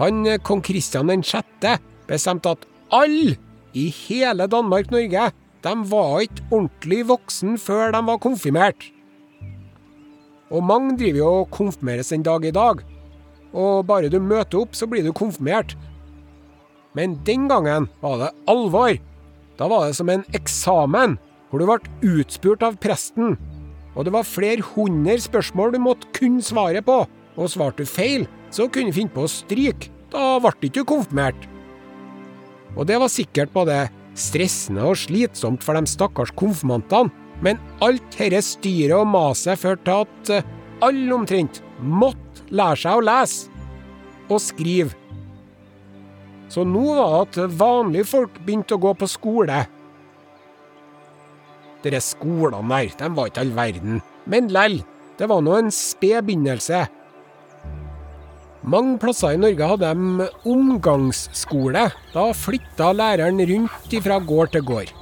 Han 0.00 0.24
kong 0.42 0.62
Kristian 0.64 1.12
6. 1.12 1.68
bestemte 2.08 2.54
at 2.56 2.64
alle 2.94 3.36
i 3.76 3.90
hele 3.92 4.48
Danmark-Norge 4.50 5.28
de 5.64 5.74
var 5.90 6.24
ikke 6.24 6.48
ordentlig 6.50 7.04
voksen 7.08 7.58
før 7.60 7.92
de 7.94 8.00
var 8.08 8.20
konfirmert. 8.20 8.88
Og 10.52 10.64
mange 10.64 10.96
driver 11.00 11.20
jo 11.20 11.30
og 11.42 11.52
konfirmeres 11.54 12.12
en 12.12 12.24
dag 12.24 12.44
i 12.44 12.52
dag. 12.54 12.82
Og 13.54 13.86
bare 13.86 14.10
du 14.10 14.18
møter 14.20 14.60
opp, 14.60 14.74
så 14.74 14.88
blir 14.90 15.06
du 15.06 15.12
konfirmert. 15.14 15.76
Men 16.94 17.18
den 17.26 17.48
gangen 17.50 17.88
var 18.02 18.20
det 18.20 18.30
alvor. 18.50 18.98
Da 19.58 19.68
var 19.70 19.86
det 19.86 19.96
som 19.98 20.10
en 20.10 20.24
eksamen, 20.34 21.16
hvor 21.50 21.62
du 21.62 21.68
ble 21.68 22.14
utspurt 22.18 22.64
av 22.66 22.78
presten. 22.82 23.36
Og 23.94 24.06
det 24.06 24.14
var 24.14 24.26
flere 24.26 24.64
hundre 24.74 25.16
spørsmål 25.22 25.74
du 25.74 25.82
måtte 25.82 26.10
kunne 26.16 26.42
svaret 26.42 26.86
på. 26.86 27.04
Og 27.34 27.50
svarte 27.50 27.82
du 27.82 27.90
feil, 27.90 28.28
så 28.54 28.66
kunne 28.70 28.90
du 28.90 28.98
finne 28.98 29.14
på 29.14 29.26
å 29.26 29.30
stryke. 29.30 29.90
Da 30.10 30.38
ble 30.42 30.54
du 30.60 30.68
ikke 30.70 30.86
konfirmert. 30.94 31.48
Og 32.74 32.86
det 32.90 32.98
var 32.98 33.10
sikkert 33.10 33.54
både 33.54 33.84
stressende 34.18 34.82
og 34.86 34.98
slitsomt 34.98 35.62
for 35.62 35.78
de 35.78 35.90
stakkars 35.90 36.32
konfirmantene, 36.38 37.10
men 37.42 37.58
alt 37.82 38.04
dette 38.14 38.40
styret 38.46 38.94
og 38.96 39.10
maset 39.10 39.58
førte 39.58 39.84
til 39.86 40.38
at 40.38 40.84
alle 40.86 41.14
omtrent 41.14 41.60
måtte 41.82 42.23
lære 42.54 42.80
seg 42.80 42.98
å 42.98 43.04
lese 43.04 43.50
og 44.30 44.40
skrive. 44.40 44.94
Så 46.48 46.64
nå 46.68 46.84
var 46.94 47.24
det 47.34 47.44
at 47.46 47.56
vanlige 47.58 48.08
folk 48.08 48.36
begynte 48.44 48.76
å 48.76 48.82
gå 48.82 48.92
på 48.98 49.08
skole. 49.10 49.64
Dere 51.84 52.00
skolene 52.00 52.68
der, 52.70 52.92
de 53.00 53.08
var 53.16 53.30
ikke 53.30 53.42
all 53.42 53.54
verden. 53.56 54.02
Men 54.30 54.52
lell, 54.54 54.78
det 55.18 55.28
var 55.28 55.42
nå 55.44 55.56
en 55.58 55.72
sped 55.74 56.24
begynnelse. 56.28 56.84
Mange 58.64 58.96
plasser 59.02 59.34
i 59.34 59.40
Norge 59.40 59.66
hadde 59.68 59.90
de 59.92 60.28
omgangsskole. 60.48 61.82
Da 62.14 62.24
flytta 62.32 62.94
læreren 62.96 63.42
rundt 63.50 63.98
fra 64.06 64.16
gård 64.24 64.54
til 64.54 64.64
gård. 64.64 64.94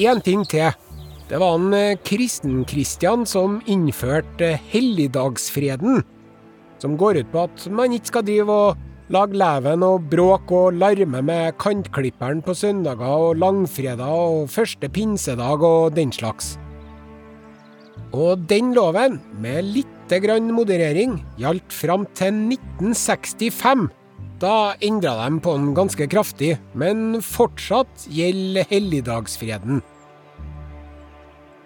Én 0.00 0.22
ting 0.24 0.46
til. 0.48 0.72
Det 1.24 1.38
var 1.40 1.54
en 1.56 1.72
eh, 1.72 1.98
Kristen-Kristian 2.04 3.24
som 3.24 3.60
innførte 3.70 4.58
helligdagsfreden. 4.68 6.02
Som 6.82 6.98
går 7.00 7.22
ut 7.22 7.30
på 7.32 7.46
at 7.46 7.64
man 7.72 7.94
ikke 7.96 8.12
skal 8.12 8.26
drive 8.26 8.52
og 8.52 8.82
lage 9.14 9.38
leven 9.40 9.84
og 9.86 10.04
bråk 10.12 10.52
og 10.52 10.76
larme 10.76 11.22
med 11.24 11.56
kantklipperen 11.60 12.42
på 12.44 12.52
søndager 12.56 13.08
og 13.08 13.40
langfredag 13.40 14.04
og 14.04 14.52
første 14.52 14.88
pinsedag 14.92 15.64
og 15.64 15.96
den 15.96 16.12
slags. 16.12 16.58
Og 18.14 18.44
den 18.50 18.74
loven, 18.76 19.16
med 19.40 19.64
lite 19.64 20.20
grann 20.22 20.52
moderering, 20.54 21.16
gjaldt 21.40 21.72
fram 21.72 22.04
til 22.14 22.36
1965. 22.52 23.88
Da 24.44 24.74
endra 24.84 25.16
de 25.24 25.40
på 25.40 25.56
den 25.56 25.72
ganske 25.74 26.06
kraftig, 26.10 26.52
men 26.76 27.22
fortsatt 27.24 28.06
gjelder 28.12 28.68
helligdagsfreden. 28.70 29.80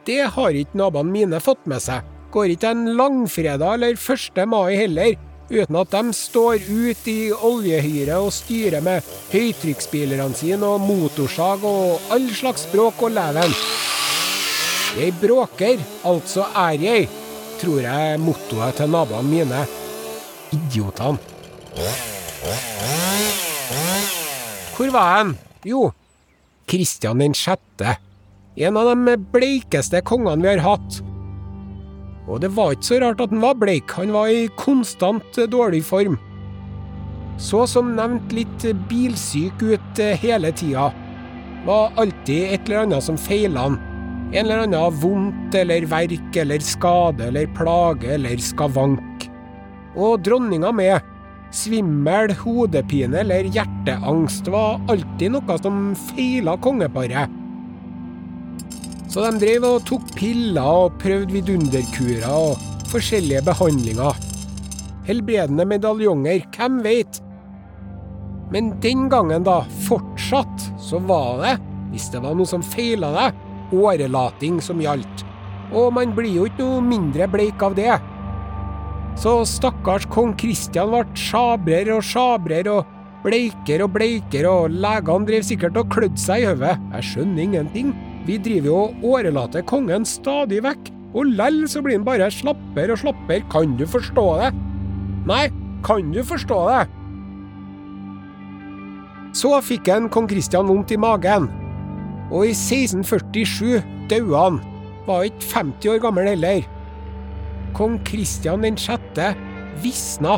Det 0.09 0.23
har 0.33 0.57
ikke 0.57 0.79
naboene 0.81 1.13
mine 1.13 1.39
fått 1.45 1.67
med 1.69 1.83
seg. 1.85 2.05
Går 2.33 2.55
ikke 2.55 2.71
en 2.73 2.95
langfredag 2.97 3.75
eller 3.77 3.99
1. 3.99 4.39
mai 4.49 4.73
heller, 4.79 5.19
uten 5.53 5.77
at 5.81 5.93
de 5.93 6.15
står 6.17 6.65
ut 6.65 7.11
i 7.13 7.19
oljehyre 7.33 8.17
og 8.25 8.33
styrer 8.33 8.85
med 8.85 9.05
høytrykksspillerne 9.35 10.37
sine 10.37 10.65
og 10.65 10.81
motorsag 10.81 11.69
og 11.69 12.09
all 12.15 12.25
slags 12.33 12.65
bråk 12.73 13.05
og 13.05 13.13
leven. 13.19 13.53
Jeg 14.97 15.13
bråker, 15.21 15.85
altså 16.09 16.49
er 16.57 16.81
jeg, 16.89 17.13
tror 17.61 17.85
jeg 17.85 18.25
mottoet 18.25 18.81
til 18.81 18.93
naboene 18.97 19.29
mine. 19.29 19.63
Idiotene. 20.57 21.21
Hvor 24.73 24.93
var 24.97 25.17
han? 25.19 25.39
Jo, 25.69 25.91
Kristian 26.69 27.21
den 27.21 27.37
sjette. 27.37 27.99
En 28.59 28.77
av 28.77 28.89
de 28.91 29.13
bleikeste 29.31 30.01
kongene 30.03 30.43
vi 30.43 30.51
har 30.51 30.65
hatt. 30.65 30.97
Og 32.27 32.41
det 32.43 32.51
var 32.57 32.75
ikke 32.75 32.89
så 32.89 32.97
rart 33.05 33.21
at 33.23 33.31
han 33.31 33.45
var 33.45 33.55
bleik, 33.61 33.93
han 33.95 34.11
var 34.13 34.33
i 34.35 34.49
konstant 34.59 35.39
dårlig 35.53 35.85
form. 35.87 36.19
Så 37.39 37.63
som 37.71 37.95
nevnt 37.95 38.35
litt 38.35 38.67
bilsyk 38.91 39.63
ut 39.63 40.03
hele 40.25 40.51
tida. 40.59 40.89
Var 41.69 41.95
alltid 42.03 42.57
et 42.57 42.67
eller 42.67 42.83
annet 42.83 43.07
som 43.07 43.21
feila 43.21 43.69
han. 43.69 43.79
En 44.35 44.43
eller 44.43 44.67
annen 44.67 45.01
vondt 45.01 45.55
eller 45.57 45.87
verk 45.89 46.43
eller 46.43 46.65
skade 46.65 47.31
eller 47.31 47.47
plage 47.55 48.11
eller 48.19 48.43
skavank. 48.43 49.29
Og 49.95 50.19
dronninga 50.27 50.75
med. 50.75 51.15
Svimmel, 51.55 52.35
hodepine 52.43 53.23
eller 53.23 53.47
hjerteangst 53.55 54.51
var 54.53 54.83
alltid 54.91 55.33
noe 55.39 55.63
som 55.63 55.95
feila 56.11 56.59
kongeparet. 56.61 57.39
Så 59.09 59.25
de 59.25 59.41
drev 59.41 59.65
og 59.65 59.87
tok 59.89 60.05
piller 60.19 60.65
og 60.69 60.99
prøvde 61.01 61.33
vidunderkurer 61.33 62.29
og 62.29 62.61
forskjellige 62.93 63.41
behandlinger. 63.47 64.19
Helbredende 65.09 65.65
medaljonger, 65.69 66.45
hvem 66.53 66.83
veit? 66.85 67.23
Men 68.53 68.75
den 68.85 69.09
gangen, 69.13 69.45
da, 69.45 69.63
fortsatt, 69.87 70.69
så 70.81 71.01
var 71.09 71.41
det, 71.41 71.55
hvis 71.93 72.11
det 72.13 72.21
var 72.25 72.37
noe 72.37 72.49
som 72.49 72.65
feila 72.65 73.11
deg, 73.17 73.41
årelating 73.77 74.61
som 74.65 74.81
gjaldt. 74.81 75.25
Og 75.77 75.93
man 75.97 76.13
blir 76.17 76.33
jo 76.33 76.47
ikke 76.49 76.65
noe 76.65 76.85
mindre 76.85 77.29
bleik 77.33 77.65
av 77.65 77.77
det. 77.77 77.97
Så 79.19 79.41
stakkars 79.49 80.07
kong 80.13 80.35
Kristian 80.39 80.93
ble 80.93 81.03
sjabrer 81.19 81.91
og 81.97 82.05
sjabrer 82.07 82.69
og 82.73 82.93
bleikere 83.25 83.89
og 83.89 83.97
bleikere, 83.97 84.53
og 84.53 84.77
legene 84.85 85.29
drev 85.29 85.49
sikkert 85.49 85.81
og 85.81 85.89
klødde 85.93 86.21
seg 86.21 86.45
i 86.45 86.49
hodet. 86.53 86.77
Jeg 86.95 87.09
skjønner 87.11 87.45
ingenting. 87.49 87.97
Vi 88.29 88.37
driver 88.45 88.69
jo 88.69 88.79
og 88.83 89.05
årelater 89.09 89.65
kongen 89.65 90.05
stadig 90.05 90.61
vekk, 90.67 90.91
og 91.17 91.31
lell 91.39 91.63
så 91.71 91.81
blir 91.81 91.97
han 91.97 92.05
bare 92.05 92.29
slapper 92.33 92.93
og 92.93 93.01
slapper. 93.01 93.41
Kan 93.49 93.73
du 93.79 93.87
forstå 93.89 94.25
det? 94.43 94.51
Nei, 95.29 95.47
kan 95.87 96.11
du 96.13 96.21
forstå 96.27 96.59
det? 96.69 96.83
Så 99.39 99.53
fikk 99.65 99.89
en 99.93 100.11
kong 100.13 100.29
Kristian 100.29 100.69
vondt 100.69 100.93
i 100.93 101.01
magen, 101.01 101.49
og 102.29 102.45
i 102.45 102.53
1647 102.53 103.81
døde 104.13 104.37
han. 104.37 104.61
Var 105.09 105.31
ikke 105.31 105.49
50 105.55 105.93
år 105.95 106.05
gammel 106.05 106.29
heller. 106.29 106.69
Kong 107.77 107.97
Kristian 108.05 108.65
den 108.67 108.77
sjette 108.81 109.33
visna. 109.81 110.37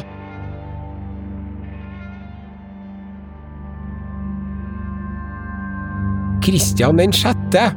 Kristian 6.51 6.99
den 6.99 7.13
sjette. 7.15 7.69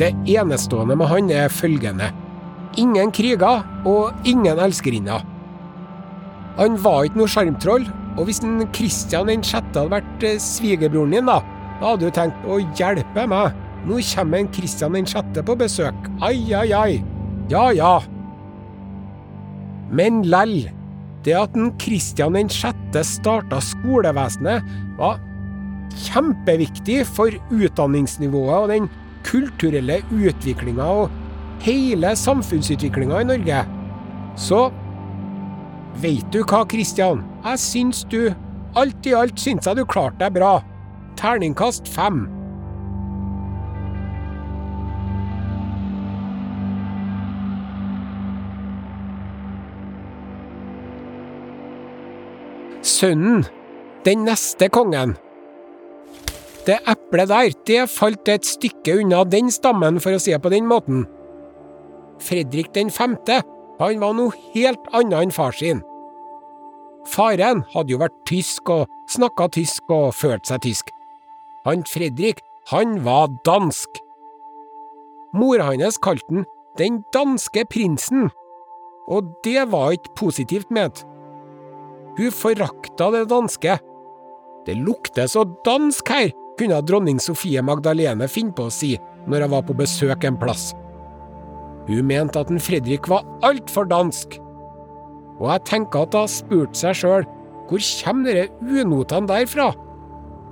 Det 0.00 0.08
enestående 0.32 0.94
med 0.96 1.10
han 1.10 1.26
er 1.36 1.50
følgende. 1.52 2.06
Ingen 2.80 3.10
kriger 3.12 3.60
og 3.84 4.24
ingen 4.24 4.56
elskerinner. 4.56 5.20
Han 6.56 6.78
var 6.80 7.04
ikke 7.04 7.20
noe 7.20 7.28
sjarmtroll, 7.28 7.84
og 8.16 8.24
hvis 8.24 8.40
en 8.40 8.62
Kristian 8.72 9.28
den 9.28 9.44
sjette 9.44 9.76
hadde 9.76 9.92
vært 9.92 10.24
eh, 10.24 10.40
svigerbroren 10.40 11.12
din, 11.12 11.28
da, 11.28 11.42
da 11.80 11.90
hadde 11.90 12.08
du 12.08 12.16
tenkt 12.16 12.46
å 12.48 12.56
hjelpe 12.78 13.26
meg, 13.28 13.58
nå 13.84 13.98
kommer 14.14 14.40
en 14.40 14.48
Kristian 14.54 14.96
den 14.96 15.10
sjette 15.12 15.44
på 15.44 15.56
besøk, 15.60 16.08
ai, 16.24 16.54
ai, 16.56 16.70
ai, 16.72 17.02
ja 17.52 17.66
ja. 17.76 17.98
Men 19.92 20.22
lell, 20.24 20.70
det 21.28 21.36
at 21.36 21.52
en 21.58 21.68
Kristian 21.82 22.38
den 22.38 22.48
sjette 22.52 23.04
starta 23.04 23.60
skolevesenet, 23.60 24.72
var 24.96 25.20
kjempeviktig 26.06 27.02
for 27.06 27.34
utdanningsnivået 27.52 28.56
og 28.58 28.68
den 28.72 28.88
kulturelle 29.26 30.00
utviklinga 30.10 30.86
og 31.04 31.10
hele 31.62 32.14
samfunnsutviklinga 32.18 33.22
i 33.22 33.28
Norge. 33.30 33.64
Så 34.36 34.62
veit 36.02 36.26
du 36.34 36.42
hva, 36.42 36.64
Kristian? 36.68 37.22
Jeg 37.44 37.62
syns 37.62 38.06
du 38.10 38.32
Alt 38.72 39.04
i 39.04 39.12
alt 39.12 39.36
syns 39.36 39.66
jeg 39.68 39.76
du 39.76 39.84
klarte 39.84 40.16
deg 40.22 40.32
bra. 40.38 40.54
Terningkast 41.20 41.90
fem. 41.92 42.24
Sønnen, 52.82 53.44
den 54.06 54.24
neste 54.24 54.70
kongen, 54.72 55.18
det 56.66 56.78
eplet 56.88 57.30
der, 57.30 57.54
det 57.66 57.90
falt 57.90 58.28
et 58.30 58.46
stykke 58.46 59.00
unna 59.02 59.24
den 59.24 59.50
stammen, 59.50 60.00
for 60.02 60.14
å 60.14 60.20
si 60.22 60.34
det 60.34 60.42
på 60.42 60.52
den 60.52 60.68
måten. 60.70 61.06
Fredrik 62.22 62.70
den 62.76 62.90
femte, 62.90 63.40
han 63.80 64.02
var 64.02 64.14
noe 64.14 64.34
helt 64.52 64.86
annet 64.94 65.18
enn 65.26 65.34
far 65.34 65.54
sin. 65.56 65.82
Faren 67.10 67.64
hadde 67.72 67.94
jo 67.94 67.98
vært 67.98 68.14
tysk 68.28 68.70
og 68.70 68.90
snakka 69.10 69.48
tysk 69.56 69.90
og 69.90 70.12
følt 70.14 70.46
seg 70.46 70.62
tysk. 70.62 70.92
Han 71.66 71.82
Fredrik, 71.88 72.42
han 72.70 73.00
var 73.06 73.32
dansk. 73.46 73.98
Mora 75.34 75.70
hans 75.72 75.98
kalte 76.02 76.28
han 76.30 76.46
den 76.78 77.02
danske 77.14 77.64
prinsen, 77.68 78.30
og 79.10 79.32
det 79.44 79.66
var 79.72 79.96
ikke 79.96 80.14
positivt 80.16 80.70
ment. 80.70 81.02
Hun 82.18 82.30
forakta 82.32 83.10
det 83.14 83.26
danske. 83.32 83.78
Det 84.66 84.76
lukter 84.78 85.26
så 85.26 85.44
dansk 85.66 86.08
her, 86.12 86.30
kunne 86.58 86.80
dronning 86.86 87.20
Sofie 87.22 87.62
Magdalene 87.64 88.28
finne 88.30 88.54
på 88.56 88.68
å 88.68 88.72
si 88.72 88.94
når 89.30 89.46
hun 89.46 89.54
var 89.54 89.66
på 89.68 89.76
besøk 89.78 90.26
en 90.28 90.38
plass. 90.40 90.72
Hun 91.88 92.06
mente 92.06 92.40
at 92.40 92.50
en 92.52 92.62
Fredrik 92.62 93.08
var 93.10 93.26
altfor 93.46 93.88
dansk. 93.90 94.38
Og 95.40 95.48
jeg 95.50 95.64
tenker 95.70 96.06
at 96.06 96.18
hun 96.18 96.30
spurte 96.30 96.78
seg 96.78 96.98
sjøl 97.02 97.28
hvor 97.72 97.80
kommer 98.02 98.36
disse 98.36 98.82
unotene 98.82 99.30
der 99.30 99.48
fra? 99.48 99.70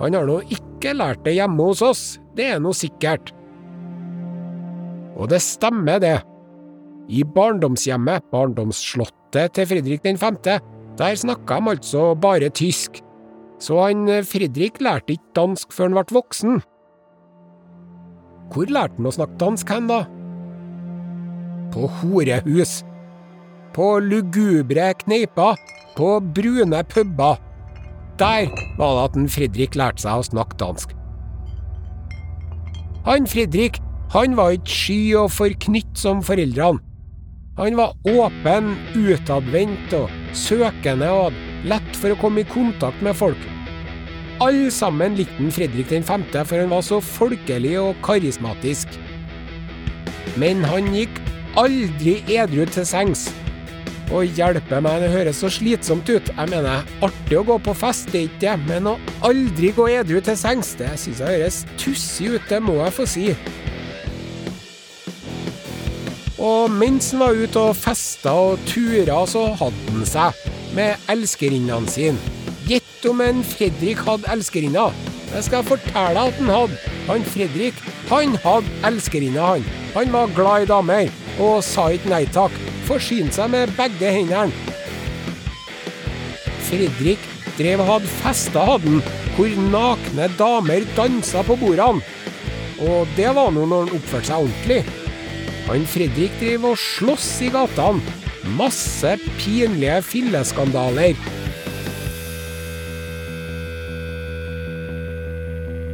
Han 0.00 0.16
har 0.16 0.24
nå 0.24 0.38
ikke 0.48 0.94
lært 0.96 1.20
det 1.26 1.36
hjemme 1.36 1.66
hos 1.68 1.82
oss, 1.84 2.04
det 2.36 2.46
er 2.54 2.62
nå 2.62 2.72
sikkert. 2.72 3.34
Og 5.20 5.28
det 5.28 5.42
stemmer, 5.44 6.00
det. 6.00 6.16
I 7.12 7.24
barndomshjemmet, 7.26 8.24
barndomsslottet 8.32 9.52
til 9.52 9.68
Fredrik 9.68 10.04
den 10.06 10.16
femte, 10.16 10.60
der 10.96 11.18
snakka 11.18 11.58
de 11.60 11.74
altså 11.74 12.14
bare 12.16 12.48
tysk. 12.48 13.02
Så 13.60 13.76
han 13.80 14.08
eh, 14.08 14.24
Fredrik 14.24 14.80
lærte 14.80 15.16
ikke 15.16 15.34
dansk 15.36 15.72
før 15.74 15.90
han 15.90 15.98
ble 15.98 16.18
voksen. 16.20 16.62
Hvor 18.50 18.72
lærte 18.72 18.96
han 18.98 19.10
å 19.10 19.14
snakke 19.14 19.38
dansk 19.40 19.76
hen, 19.76 19.90
da? 19.90 20.00
på 21.72 21.86
horehus. 22.00 22.80
På 23.74 23.98
lugubre 24.02 24.92
kneiper, 25.04 25.58
på 25.96 26.20
brune 26.34 26.82
puber. 26.90 27.38
Der 28.18 28.50
var 28.78 28.96
det 28.96 29.04
at 29.04 29.16
en 29.16 29.30
Fredrik 29.30 29.76
lærte 29.78 30.04
seg 30.04 30.20
å 30.20 30.26
snakke 30.26 30.58
dansk. 30.60 30.96
Han 33.06 33.28
Fredrik, 33.30 33.78
han 34.12 34.36
var 34.36 34.56
ikke 34.58 34.74
sky 34.74 35.00
og 35.22 35.30
forknytt 35.32 35.94
som 35.96 36.24
foreldrene. 36.24 36.82
Han 37.60 37.76
var 37.76 37.94
åpen, 38.08 38.74
utadvendt 38.96 39.92
og 39.96 40.12
søkende 40.36 41.08
og 41.12 41.24
hadde 41.28 41.49
lett 41.68 41.96
for 41.96 42.12
å 42.12 42.18
komme 42.20 42.44
i 42.44 42.48
kontakt 42.48 43.02
med 43.04 43.16
folk. 43.16 43.40
Alle 44.40 44.70
sammen 44.72 45.18
likte 45.18 45.50
Fredrik 45.52 45.90
5. 45.92 46.24
for 46.46 46.56
han 46.56 46.70
var 46.70 46.80
så 46.80 47.00
folkelig 47.00 47.74
og 47.80 47.96
karismatisk. 48.02 48.88
Men 50.40 50.64
han 50.64 50.94
gikk 50.94 51.20
aldri 51.60 52.22
edru 52.30 52.64
til 52.64 52.86
sengs. 52.86 53.28
Å 54.10 54.22
hjelpe 54.24 54.80
meg, 54.82 55.02
det 55.04 55.10
høres 55.12 55.38
så 55.42 55.50
slitsomt 55.52 56.08
ut. 56.08 56.30
Jeg 56.32 56.50
mener, 56.50 56.86
artig 57.04 57.36
å 57.38 57.44
gå 57.46 57.58
på 57.62 57.74
fest, 57.78 58.08
det 58.10 58.20
er 58.20 58.30
ikke 58.30 58.40
det, 58.40 58.54
men 58.66 58.88
å 58.90 58.96
aldri 59.28 59.70
gå 59.76 59.86
edru 59.92 60.18
til 60.24 60.38
sengs, 60.40 60.72
det 60.80 60.90
synes 60.98 61.20
jeg 61.20 61.36
høres 61.36 61.60
tussig 61.78 62.32
ut, 62.34 62.48
det 62.48 62.62
må 62.64 62.80
jeg 62.80 62.96
få 62.96 63.06
si. 63.06 63.26
Og 66.40 66.72
mens 66.72 67.12
han 67.12 67.22
var 67.22 67.36
ute 67.36 67.66
og 67.68 67.76
festa 67.76 68.32
og 68.32 68.64
tura, 68.66 69.20
så 69.28 69.50
hadde 69.60 69.92
han 69.92 70.08
seg 70.08 70.49
med 70.76 71.10
elskerinnene 71.10 71.90
sine. 71.90 72.18
Gjett 72.68 73.06
om 73.10 73.20
en 73.24 73.42
Fredrik 73.46 74.02
hadde 74.06 74.30
elskerinner. 74.32 74.94
Jeg 75.30 75.46
skal 75.46 75.66
fortelle 75.66 76.26
at 76.26 76.38
han 76.38 76.50
hadde. 76.50 76.78
Han 77.08 77.24
Fredrik, 77.26 77.78
han 78.10 78.36
hadde 78.44 78.74
elskerinner, 78.86 79.56
han. 79.56 79.64
Han 79.94 80.12
var 80.12 80.34
glad 80.36 80.62
i 80.62 80.70
damer, 80.70 81.10
og 81.38 81.64
sa 81.66 81.88
ikke 81.94 82.12
nei 82.12 82.24
takk. 82.34 82.54
Forsynte 82.88 83.38
seg 83.38 83.50
med 83.54 83.74
begge 83.78 84.12
hendene. 84.14 84.54
Fredrik 86.70 87.26
drev 87.58 87.82
og 87.82 87.92
hadde 87.94 88.14
fester, 88.20 88.72
hadde 88.72 88.94
han, 88.94 89.04
hvor 89.36 89.60
nakne 89.74 90.30
damer 90.38 90.86
dansa 90.96 91.42
på 91.46 91.58
bordene. 91.58 92.02
Og 92.80 93.08
det 93.16 93.28
var 93.36 93.50
nå 93.52 93.66
når 93.68 93.86
han 93.86 93.98
oppførte 93.98 94.30
seg 94.30 94.46
ordentlig. 94.46 94.82
Han 95.66 95.86
Fredrik 95.86 96.38
drev 96.40 96.70
og 96.72 96.80
slåss 96.80 97.30
i 97.46 97.50
gatene. 97.54 98.19
Masse 98.56 99.16
pinlige 99.38 100.00
filleskandaler. 100.02 101.18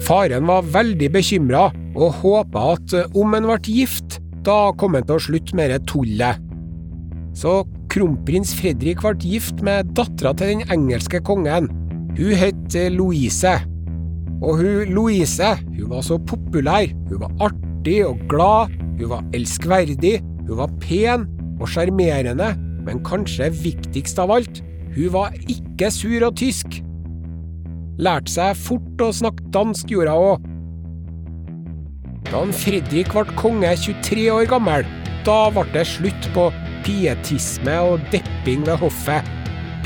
Faren 0.06 0.46
var 0.46 0.68
veldig 0.70 1.08
bekymra, 1.12 1.66
og 1.96 2.20
håpa 2.22 2.62
at 2.76 2.94
om 3.16 3.34
han 3.34 3.48
ble 3.48 3.58
gift, 3.66 4.20
da 4.46 4.70
kom 4.78 4.94
han 4.94 5.04
til 5.08 5.18
å 5.18 5.24
slutte 5.26 5.58
med 5.58 5.72
det 5.74 5.82
tullet. 5.90 6.40
Så 7.36 7.64
kronprins 7.92 8.54
Fredrik 8.56 9.02
ble 9.04 9.16
gift 9.20 9.60
med 9.66 9.92
dattera 9.98 10.32
til 10.36 10.54
den 10.54 10.66
engelske 10.72 11.20
kongen. 11.26 11.68
Hun 12.16 12.36
het 12.38 12.78
Louise. 12.94 13.58
Og 14.40 14.60
hun 14.62 14.94
Louise 14.94 15.56
hun 15.74 15.90
var 15.90 16.04
så 16.06 16.20
populær, 16.28 16.88
hun 17.10 17.24
var 17.24 17.48
artig 17.50 18.00
og 18.06 18.22
glad, 18.30 18.72
hun 19.00 19.10
var 19.10 19.26
elskverdig, 19.36 20.20
hun 20.46 20.60
var 20.60 20.72
pen 20.80 21.26
og 21.60 21.70
sjarmerende, 21.72 22.52
men 22.86 23.02
kanskje 23.06 23.50
viktigst 23.54 24.20
av 24.22 24.34
alt, 24.36 24.62
hun 24.96 25.12
var 25.14 25.34
ikke 25.50 25.90
sur 25.92 26.28
og 26.28 26.36
tysk. 26.40 26.80
Lærte 28.00 28.32
seg 28.32 28.58
fort 28.60 29.02
å 29.02 29.12
snakke 29.14 29.48
dansk, 29.54 29.90
gjorde 29.92 30.12
hun 30.12 30.34
òg. 30.34 30.52
Da 32.26 32.42
Fredrik 32.58 33.12
ble 33.14 33.36
konge 33.38 33.70
23 33.78 34.28
år 34.34 34.48
gammel, 34.50 34.86
da 35.26 35.46
ble 35.54 35.64
det 35.74 35.86
slutt 35.88 36.28
på 36.34 36.48
pietisme 36.86 37.76
og 37.88 38.02
depping 38.12 38.66
ved 38.66 38.78
hoffet. 38.82 39.32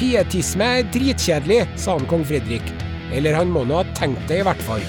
Pietisme 0.00 0.66
er 0.80 0.88
dritkjedelig, 0.94 1.62
sa 1.76 1.98
han 1.98 2.08
kong 2.08 2.24
Fredrik. 2.28 2.66
Eller 3.12 3.36
han 3.36 3.50
må 3.52 3.66
nå 3.68 3.80
ha 3.80 3.86
tenkt 3.98 4.22
det, 4.30 4.40
i 4.40 4.46
hvert 4.46 4.62
fall. 4.64 4.84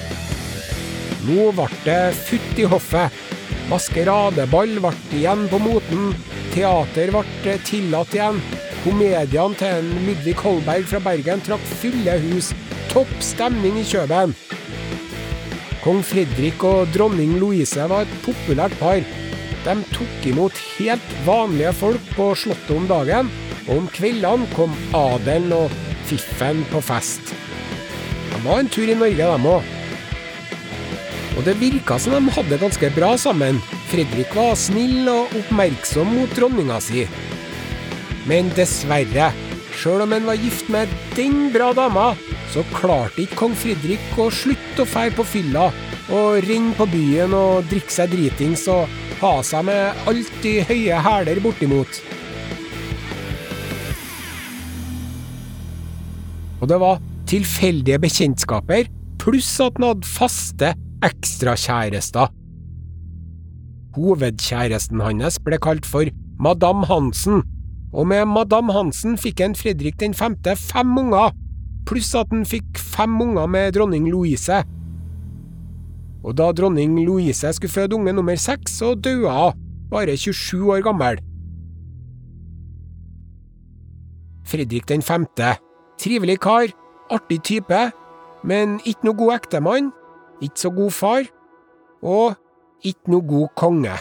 Nå 1.26 1.50
ble 1.56 1.68
det 1.84 2.00
futt 2.18 2.60
i 2.60 2.68
hoffet. 2.68 3.22
Maskeradeball 3.70 4.78
ble 4.82 4.92
igjen 5.14 5.46
på 5.52 5.60
moten. 5.62 6.12
Teater 6.52 7.08
ble 7.14 7.54
tillatt 7.64 8.12
igjen. 8.12 8.40
Komediene 8.82 9.56
til 9.56 9.78
en 9.78 9.90
Ludvig 10.04 10.36
Holberg 10.42 10.84
fra 10.90 11.00
Bergen 11.00 11.40
trakk 11.46 11.64
fulle 11.80 12.18
hus. 12.26 12.50
Topp 12.92 13.12
stemning 13.24 13.78
i 13.80 13.86
Kjøben. 13.88 14.34
Kong 15.82 16.02
Fredrik 16.06 16.62
og 16.68 16.92
dronning 16.94 17.38
Louise 17.40 17.88
var 17.88 18.04
et 18.04 18.18
populært 18.26 18.76
par. 18.82 19.00
De 19.64 19.76
tok 19.94 20.28
imot 20.28 20.60
helt 20.76 21.16
vanlige 21.26 21.72
folk 21.80 22.12
på 22.16 22.28
Slottet 22.38 22.76
om 22.76 22.88
dagen, 22.90 23.30
og 23.68 23.76
om 23.78 23.90
kveldene 23.94 24.48
kom 24.52 24.74
adelen 24.98 25.54
og 25.56 25.74
fiffen 26.10 26.64
på 26.70 26.82
fest. 26.84 27.32
De 28.28 28.42
var 28.44 28.60
en 28.60 28.68
tur 28.68 28.90
i 28.90 28.98
Norge, 28.98 29.22
dem 29.22 29.48
òg. 29.56 29.70
Og 31.32 31.46
det 31.46 31.56
virka 31.62 31.96
som 32.02 32.18
de 32.18 32.36
hadde 32.36 32.60
ganske 32.60 32.92
bra 32.92 33.14
sammen. 33.16 33.62
Fredrik 33.92 34.30
var 34.32 34.54
snill 34.56 35.04
og 35.12 35.34
oppmerksom 35.36 36.14
mot 36.16 36.30
dronninga 36.32 36.78
si. 36.80 37.02
Men 38.24 38.48
dessverre, 38.56 39.26
sjøl 39.76 40.06
om 40.06 40.14
han 40.16 40.24
var 40.24 40.40
gift 40.40 40.70
med 40.72 40.88
den 41.12 41.50
bra 41.52 41.74
dama, 41.76 42.06
så 42.54 42.64
klarte 42.72 43.26
ikke 43.26 43.36
kong 43.42 43.58
Fredrik 43.58 44.16
å 44.16 44.30
slutte 44.32 44.86
å 44.86 44.88
fære 44.88 45.12
på 45.18 45.28
fylla 45.34 45.68
og 46.08 46.40
renne 46.46 46.72
på 46.78 46.88
byen 46.88 47.36
og 47.36 47.68
drikke 47.68 47.92
seg 47.92 48.16
dritings 48.16 48.64
og 48.72 48.88
ha 49.20 49.36
seg 49.44 49.68
med 49.68 50.08
alt 50.08 50.34
de 50.40 50.56
høye 50.72 51.04
hæler 51.04 51.44
bortimot. 51.44 52.02
Og 56.64 56.68
det 56.70 56.80
var 56.80 57.02
tilfeldige 57.28 58.00
bekjentskaper, 58.00 58.88
pluss 59.20 59.58
at 59.60 59.76
han 59.76 59.92
hadde 59.92 60.16
faste 60.16 60.78
ekstrakjærester. 61.04 62.32
Hovedkjæresten 63.96 65.00
hans 65.04 65.38
ble 65.44 65.58
kalt 65.60 65.86
for 65.86 66.08
Madame 66.40 66.86
Hansen, 66.88 67.42
og 67.92 68.06
med 68.08 68.24
Madame 68.30 68.72
Hansen 68.72 69.18
fikk 69.20 69.42
en 69.44 69.56
Fredrik 69.58 69.98
den 70.00 70.14
femte 70.16 70.54
fem 70.56 70.96
unger, 70.98 71.34
pluss 71.86 72.14
at 72.16 72.30
han 72.32 72.46
fikk 72.48 72.78
fem 72.78 73.20
unger 73.20 73.46
med 73.46 73.74
dronning 73.76 74.08
Louise. 74.10 74.62
Og 76.22 76.36
da 76.38 76.52
dronning 76.56 76.96
Louise 77.04 77.52
skulle 77.52 77.72
føde 77.72 77.98
unge 77.98 78.12
nummer 78.12 78.36
seks, 78.36 78.78
så 78.78 78.94
døde 78.94 79.30
hun, 79.30 79.58
bare 79.90 80.16
27 80.16 80.72
år 80.72 80.82
gammel. 80.86 81.20
Fredrik 84.46 84.88
den 84.88 85.02
femte, 85.02 85.56
trivelig 86.00 86.40
kar, 86.40 86.72
artig 87.10 87.42
type, 87.44 87.90
men 88.44 88.80
ikke 88.84 89.06
noe 89.06 89.16
god 89.16 89.34
ektemann, 89.36 89.92
ikke 90.42 90.64
så 90.64 90.70
god 90.70 90.90
far, 90.90 91.28
og 92.02 92.34
ikke 92.86 93.12
noe 93.14 93.26
god 93.28 93.52
konge. 93.58 93.94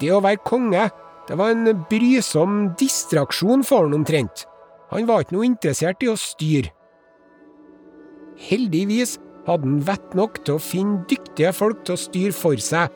Det 0.00 0.10
å 0.14 0.22
være 0.24 0.42
konge, 0.46 0.88
det 1.28 1.38
var 1.38 1.52
en 1.54 1.84
brysom 1.90 2.72
distraksjon 2.78 3.62
for 3.66 3.86
han 3.86 4.00
omtrent. 4.00 4.46
Han 4.92 5.06
var 5.08 5.22
ikke 5.24 5.36
noe 5.36 5.48
interessert 5.48 6.02
i 6.04 6.10
å 6.12 6.18
styre. 6.18 6.72
Heldigvis 8.42 9.18
hadde 9.46 9.68
han 9.68 9.80
vett 9.86 10.16
nok 10.18 10.40
til 10.42 10.58
å 10.58 10.62
finne 10.62 11.04
dyktige 11.10 11.52
folk 11.54 11.84
til 11.86 11.96
å 11.96 12.02
styre 12.02 12.36
for 12.36 12.58
seg. 12.62 12.90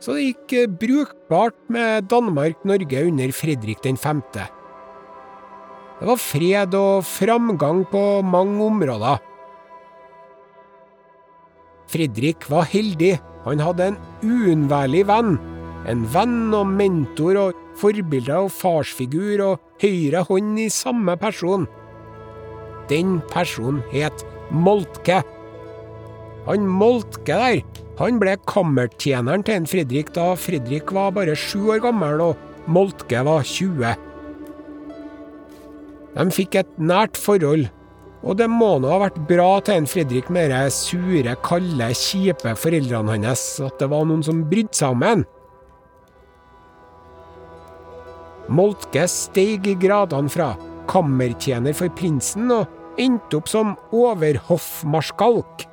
Så 0.00 0.16
det 0.16 0.26
gikk 0.26 0.76
brukbart 0.80 1.56
med 1.72 2.08
Danmark-Norge 2.12 3.06
under 3.08 3.32
Fredrik 3.32 3.80
den 3.84 3.96
femte. 4.00 4.44
Det 5.96 6.08
var 6.10 6.20
fred 6.20 6.74
og 6.76 7.06
framgang 7.08 7.86
på 7.88 8.02
mange 8.26 8.60
områder. 8.66 9.22
Fredrik 11.90 12.48
var 12.50 12.66
heldig, 12.70 13.16
han 13.46 13.62
hadde 13.62 13.92
en 13.92 13.98
uunnværlig 14.26 15.04
venn. 15.06 15.36
En 15.86 16.02
venn 16.10 16.54
og 16.56 16.66
mentor 16.66 17.38
og 17.38 17.60
forbilde 17.78 18.40
og 18.46 18.50
farsfigur 18.50 19.42
og 19.44 19.82
høyre 19.82 20.24
hånd 20.26 20.58
i 20.58 20.68
samme 20.72 21.14
person. 21.20 21.68
Den 22.90 23.20
personen 23.30 23.82
het 23.92 24.24
Moltke. 24.50 25.22
Han 26.46 26.66
Moltke 26.70 27.34
der, 27.34 27.62
han 27.98 28.18
ble 28.22 28.36
kammertjeneren 28.46 29.46
til 29.46 29.60
en 29.60 29.70
Fredrik 29.70 30.12
da 30.14 30.32
Fredrik 30.38 30.92
var 30.94 31.14
bare 31.16 31.34
sju 31.38 31.72
år 31.74 31.80
gammel 31.86 32.22
og 32.22 32.68
Moltke 32.70 33.22
var 33.26 33.46
20. 33.46 33.94
De 36.16 36.26
fikk 36.32 36.58
et 36.62 36.78
nært 36.80 37.18
forhold, 37.20 37.66
og 38.26 38.34
det 38.40 38.48
må 38.50 38.72
nå 38.82 38.90
ha 38.90 38.98
vært 39.04 39.18
bra 39.28 39.50
til 39.62 39.78
en 39.78 39.88
Fredrik 39.88 40.30
med 40.34 40.50
de 40.50 40.64
sure, 40.74 41.36
kalde, 41.46 41.90
kjipe 41.94 42.54
foreldrene 42.58 43.14
hans 43.14 43.44
at 43.62 43.78
det 43.78 43.88
var 43.92 44.06
noen 44.08 44.24
som 44.26 44.42
brydde 44.50 44.74
seg 44.74 44.96
om 44.96 45.04
ham. 45.06 45.26
Moltke 48.50 49.06
steg 49.10 49.66
i 49.70 49.76
gradene 49.78 50.30
fra 50.30 50.52
kammertjener 50.90 51.74
for 51.74 51.90
prinsen 51.98 52.50
og 52.54 53.00
endte 53.02 53.38
opp 53.38 53.50
som 53.50 53.74
overhoffmarskalk. 53.94 55.66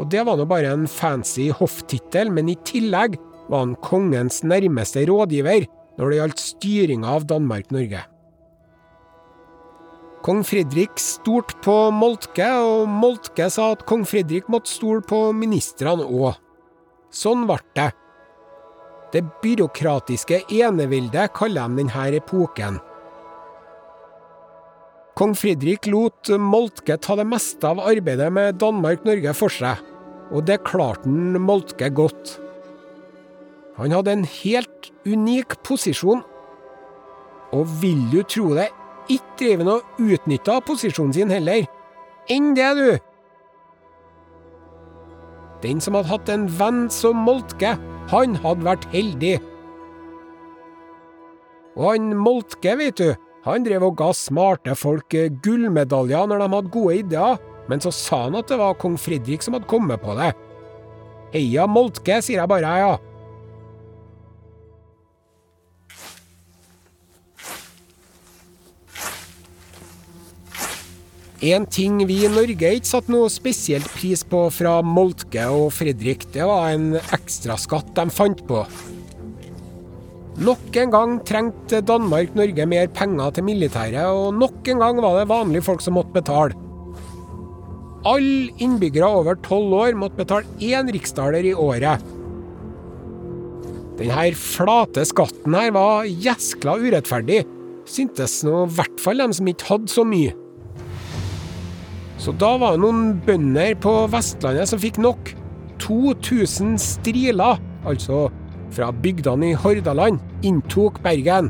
Og 0.00 0.08
det 0.12 0.22
var 0.24 0.38
nå 0.38 0.46
bare 0.48 0.72
en 0.72 0.86
fancy 0.88 1.50
hofftittel, 1.52 2.30
men 2.32 2.48
i 2.48 2.56
tillegg 2.64 3.18
var 3.50 3.64
han 3.66 3.76
kongens 3.84 4.40
nærmeste 4.46 5.04
rådgiver, 5.10 5.66
når 5.98 6.12
det 6.12 6.20
gjaldt 6.20 6.44
styringa 6.44 7.16
av 7.18 7.26
Danmark-Norge. 7.28 8.04
Kong 10.20 10.42
Fredrik 10.44 10.98
stolte 11.00 11.56
på 11.64 11.74
Moltke, 11.96 12.44
og 12.60 12.84
Moltke 12.92 13.46
sa 13.48 13.70
at 13.72 13.86
kong 13.88 14.02
Fredrik 14.04 14.50
måtte 14.52 14.68
stole 14.68 15.00
på 15.00 15.30
ministrene 15.32 16.04
òg. 16.04 16.34
Sånn 17.08 17.46
ble 17.48 17.56
det. 17.78 17.86
Det 19.14 19.22
byråkratiske 19.40 20.42
eneveldet 20.52 21.32
kaller 21.34 21.72
de 21.72 21.80
denne 21.80 22.02
epoken. 22.18 22.76
Kong 25.16 25.32
Fredrik 25.36 25.88
lot 25.88 26.28
Moltke 26.36 26.98
ta 27.00 27.16
det 27.16 27.26
meste 27.28 27.72
av 27.72 27.80
arbeidet 27.80 28.28
med 28.32 28.60
Danmark-Norge 28.60 29.32
for 29.36 29.52
seg, 29.52 29.80
og 30.28 30.44
det 30.44 30.60
klarte 30.68 31.08
han 31.08 31.40
Moltke 31.40 31.88
godt. 31.96 32.36
Han 33.80 33.96
hadde 33.96 34.18
en 34.18 34.28
helt 34.28 34.92
unik 35.08 35.62
posisjon, 35.64 36.20
og 37.56 37.74
vil 37.80 38.04
du 38.12 38.20
tro 38.28 38.52
det, 38.60 38.68
ikke 39.10 39.36
drev 39.40 39.62
han 39.64 39.72
og 39.76 40.02
utnytta 40.02 40.58
posisjonen 40.66 41.14
sin 41.16 41.32
heller. 41.32 41.66
Enn 42.30 42.52
det, 42.56 42.70
du! 42.78 42.90
Den 45.60 45.80
som 45.84 45.96
hadde 45.98 46.08
hatt 46.08 46.30
en 46.32 46.46
venn 46.60 46.84
som 46.92 47.18
Moltke, 47.26 47.74
han 48.10 48.36
hadde 48.42 48.66
vært 48.66 48.86
heldig. 48.94 49.34
Og 51.76 51.90
han 51.92 52.14
Moltke, 52.16 52.76
vet 52.80 53.00
du, 53.00 53.10
han 53.44 53.64
drev 53.64 53.86
og 53.88 53.98
ga 54.00 54.10
smarte 54.16 54.74
folk 54.76 55.14
gullmedaljer 55.44 56.28
når 56.28 56.42
de 56.42 56.48
hadde 56.54 56.74
gode 56.74 56.96
ideer, 57.02 57.38
men 57.70 57.82
så 57.82 57.92
sa 57.94 58.24
han 58.26 58.38
at 58.40 58.48
det 58.50 58.58
var 58.60 58.78
kong 58.80 58.96
Fredrik 59.00 59.44
som 59.44 59.56
hadde 59.56 59.68
kommet 59.70 60.02
på 60.02 60.16
det. 60.18 60.32
Heia 61.34 61.68
Moltke, 61.70 62.18
sier 62.24 62.42
jeg 62.42 62.50
bare, 62.50 62.72
ja. 62.82 62.96
En 71.40 71.64
ting 71.64 72.02
vi 72.04 72.18
i 72.26 72.28
Norge 72.28 72.68
ikke 72.76 72.84
satte 72.84 73.12
noe 73.14 73.30
spesielt 73.32 73.86
pris 73.94 74.20
på 74.28 74.42
fra 74.52 74.74
Moltke 74.84 75.46
og 75.48 75.70
Fredrik, 75.72 76.26
det 76.34 76.44
var 76.44 76.74
en 76.74 76.98
ekstraskatt 77.16 77.94
de 77.96 78.04
fant 78.12 78.42
på. 78.44 78.58
Nok 80.44 80.76
en 80.82 80.92
gang 80.92 81.14
trengte 81.24 81.80
Danmark-Norge 81.88 82.66
mer 82.68 82.90
penger 82.92 83.32
til 83.32 83.46
militæret, 83.48 84.04
og 84.04 84.36
nok 84.36 84.68
en 84.68 84.84
gang 84.84 85.00
var 85.00 85.16
det 85.16 85.30
vanlige 85.32 85.64
folk 85.64 85.80
som 85.84 85.96
måtte 85.96 86.12
betale. 86.18 86.52
Alle 88.04 88.52
innbyggere 88.60 89.08
over 89.08 89.40
tolv 89.40 89.72
år 89.80 89.96
måtte 89.96 90.20
betale 90.20 90.44
én 90.60 90.92
riksdaler 90.92 91.48
i 91.48 91.56
året. 91.56 92.04
Denne 93.96 94.28
flate 94.36 95.08
skatten 95.08 95.56
her 95.56 95.72
var 95.76 96.04
gjeskla 96.04 96.76
urettferdig, 96.84 97.46
syntes 97.88 98.42
nå 98.44 98.66
i 98.66 98.76
hvert 98.76 99.00
fall 99.00 99.24
dem 99.24 99.32
som 99.36 99.48
ikke 99.48 99.72
hadde 99.72 99.92
så 99.96 100.04
mye. 100.04 100.36
Så 102.20 102.34
da 102.36 102.50
var 102.60 102.76
det 102.76 102.82
noen 102.82 103.14
bønder 103.24 103.72
på 103.80 103.94
Vestlandet 104.12 104.68
som 104.68 104.80
fikk 104.82 104.98
nok. 105.00 105.32
2000 105.80 106.76
striler, 106.80 107.56
altså 107.88 108.26
fra 108.74 108.90
bygdene 108.92 109.54
i 109.54 109.56
Hordaland, 109.56 110.20
inntok 110.44 111.00
Bergen. 111.02 111.48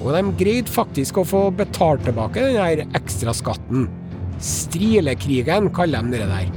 Og 0.00 0.14
de 0.16 0.22
greide 0.40 0.72
faktisk 0.72 1.20
å 1.20 1.26
få 1.28 1.42
betalt 1.58 2.06
tilbake 2.08 2.40
denne 2.40 2.88
ekstraskatten. 2.96 3.86
Strilekrigen 4.40 5.68
kaller 5.76 6.08
de 6.08 6.16
det 6.16 6.30
der. 6.32 6.50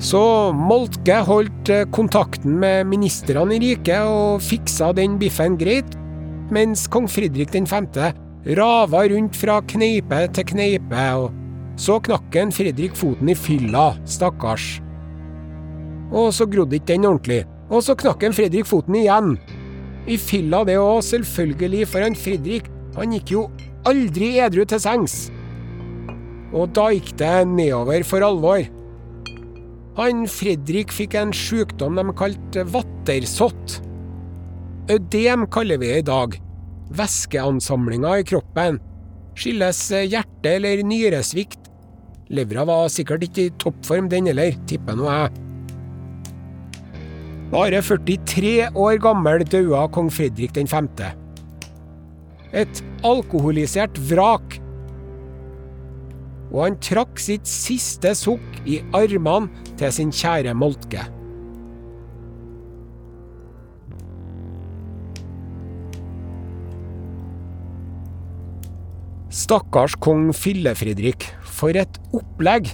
Så 0.00 0.20
Moltke 0.56 1.18
holdt 1.24 1.72
kontakten 1.96 2.60
med 2.60 2.88
ministrene 2.92 3.56
i 3.56 3.64
riket 3.70 4.04
og 4.08 4.40
fiksa 4.44 4.94
den 4.96 5.16
biffen 5.20 5.56
greit, 5.60 5.96
mens 6.52 6.88
kong 6.92 7.08
Fredrik 7.08 7.52
5 7.56 7.88
rava 8.46 9.04
rundt 9.08 9.36
fra 9.36 9.60
kneipe 9.68 10.20
til 10.34 10.46
kneipe, 10.54 11.06
og 11.20 11.80
så 11.80 11.98
knakk 12.04 12.36
en 12.40 12.52
Fredrik 12.52 12.96
foten 12.96 13.28
i 13.32 13.36
fylla, 13.36 13.92
stakkars. 14.08 14.78
Og 16.10 16.32
så 16.34 16.46
grodde 16.50 16.78
ikke 16.78 16.94
den 16.94 17.06
ordentlig, 17.08 17.44
og 17.70 17.84
så 17.86 17.94
knakk 17.98 18.24
en 18.26 18.36
Fredrik 18.36 18.66
foten 18.68 18.96
igjen. 18.98 19.36
I 20.10 20.16
fylla 20.18 20.64
det 20.66 20.78
òg, 20.80 21.02
selvfølgelig, 21.06 21.86
for 21.88 22.04
han 22.04 22.16
Fredrik, 22.18 22.70
han 22.96 23.14
gikk 23.14 23.34
jo 23.36 23.46
aldri 23.86 24.32
edru 24.42 24.64
til 24.68 24.82
sengs. 24.82 25.20
Og 26.50 26.72
da 26.74 26.88
gikk 26.96 27.14
det 27.20 27.36
nedover 27.52 28.02
for 28.08 28.26
alvor. 28.26 28.64
Han 30.00 30.24
Fredrik 30.30 30.92
fikk 30.94 31.14
en 31.20 31.32
sykdom 31.36 31.98
de 32.00 32.04
kalte 32.16 32.64
vattersott. 32.72 33.80
Ødem 34.90 35.46
kaller 35.52 35.78
vi 35.78 35.92
det 35.92 35.98
i 36.02 36.08
dag. 36.08 36.40
Væskeansamlinga 36.90 38.16
i 38.18 38.24
kroppen. 38.26 38.80
Skyldes 39.38 39.82
hjerte- 40.10 40.56
eller 40.56 40.82
nyresvikt. 40.82 41.70
Levra 42.30 42.64
var 42.66 42.88
sikkert 42.88 43.22
ikke 43.26 43.46
i 43.46 43.52
toppform, 43.58 44.08
den 44.10 44.26
heller, 44.30 44.54
tipper 44.66 44.98
nå 44.98 45.06
jeg. 45.10 45.30
Bare 47.50 47.80
43 47.82 48.70
år 48.78 48.98
gammel 49.02 49.42
daua 49.42 49.88
kong 49.90 50.10
Fredrik 50.10 50.54
5. 50.54 50.88
Et 52.52 52.82
alkoholisert 53.02 53.98
vrak. 54.10 54.60
Og 56.50 56.64
han 56.64 56.78
trakk 56.82 57.18
sitt 57.18 57.46
siste 57.46 58.14
sukk 58.14 58.62
i 58.66 58.80
armene 58.94 59.50
til 59.78 59.92
sin 59.94 60.10
kjære 60.14 60.54
Moltke. 60.54 61.06
Stakkars 69.30 69.94
kong 70.02 70.32
Fille-Fredrik, 70.34 71.28
for 71.46 71.76
et 71.78 71.98
opplegg! 72.10 72.72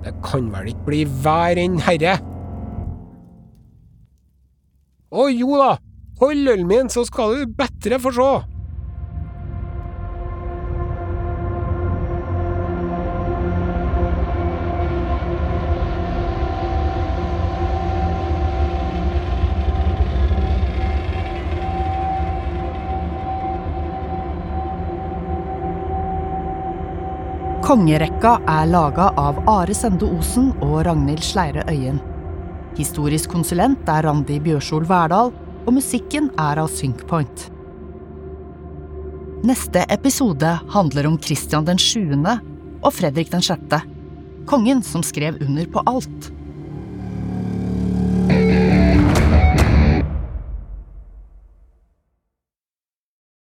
Det 0.00 0.14
kan 0.24 0.46
vel 0.54 0.70
ikke 0.70 0.86
bli 0.86 1.00
vær 1.24 1.60
enn 1.60 1.76
herre? 1.84 2.14
Å 5.12 5.26
jo 5.28 5.58
da, 5.60 5.74
hold 6.22 6.48
ølen 6.48 6.64
min, 6.70 6.88
så 6.88 7.04
skal 7.04 7.36
du 7.36 7.58
bedre 7.60 8.00
få 8.00 8.14
se! 8.16 8.30
Kongerekka 27.68 28.30
er 28.48 28.64
laga 28.72 29.10
av 29.20 29.42
Are 29.44 29.74
Sende 29.76 30.06
Osen 30.08 30.46
og 30.64 30.86
Ragnhild 30.86 31.20
Sleire 31.20 31.66
Øyen. 31.68 31.98
Historisk 32.78 33.34
konsulent 33.34 33.90
er 33.92 34.06
Randi 34.06 34.38
Bjørsol 34.40 34.86
Verdal, 34.88 35.34
og 35.66 35.76
musikken 35.76 36.30
er 36.40 36.62
av 36.62 36.70
Synkpoint. 36.72 37.42
Neste 39.44 39.82
episode 39.92 40.54
handler 40.72 41.10
om 41.10 41.20
Kristian 41.20 41.68
den 41.68 41.76
7. 41.76 42.16
og 42.80 42.88
Fredrik 42.96 43.28
den 43.36 43.44
6., 43.44 43.76
kongen 44.48 44.80
som 44.80 45.04
skrev 45.04 45.36
under 45.44 45.68
på 45.68 45.84
alt. 45.92 46.32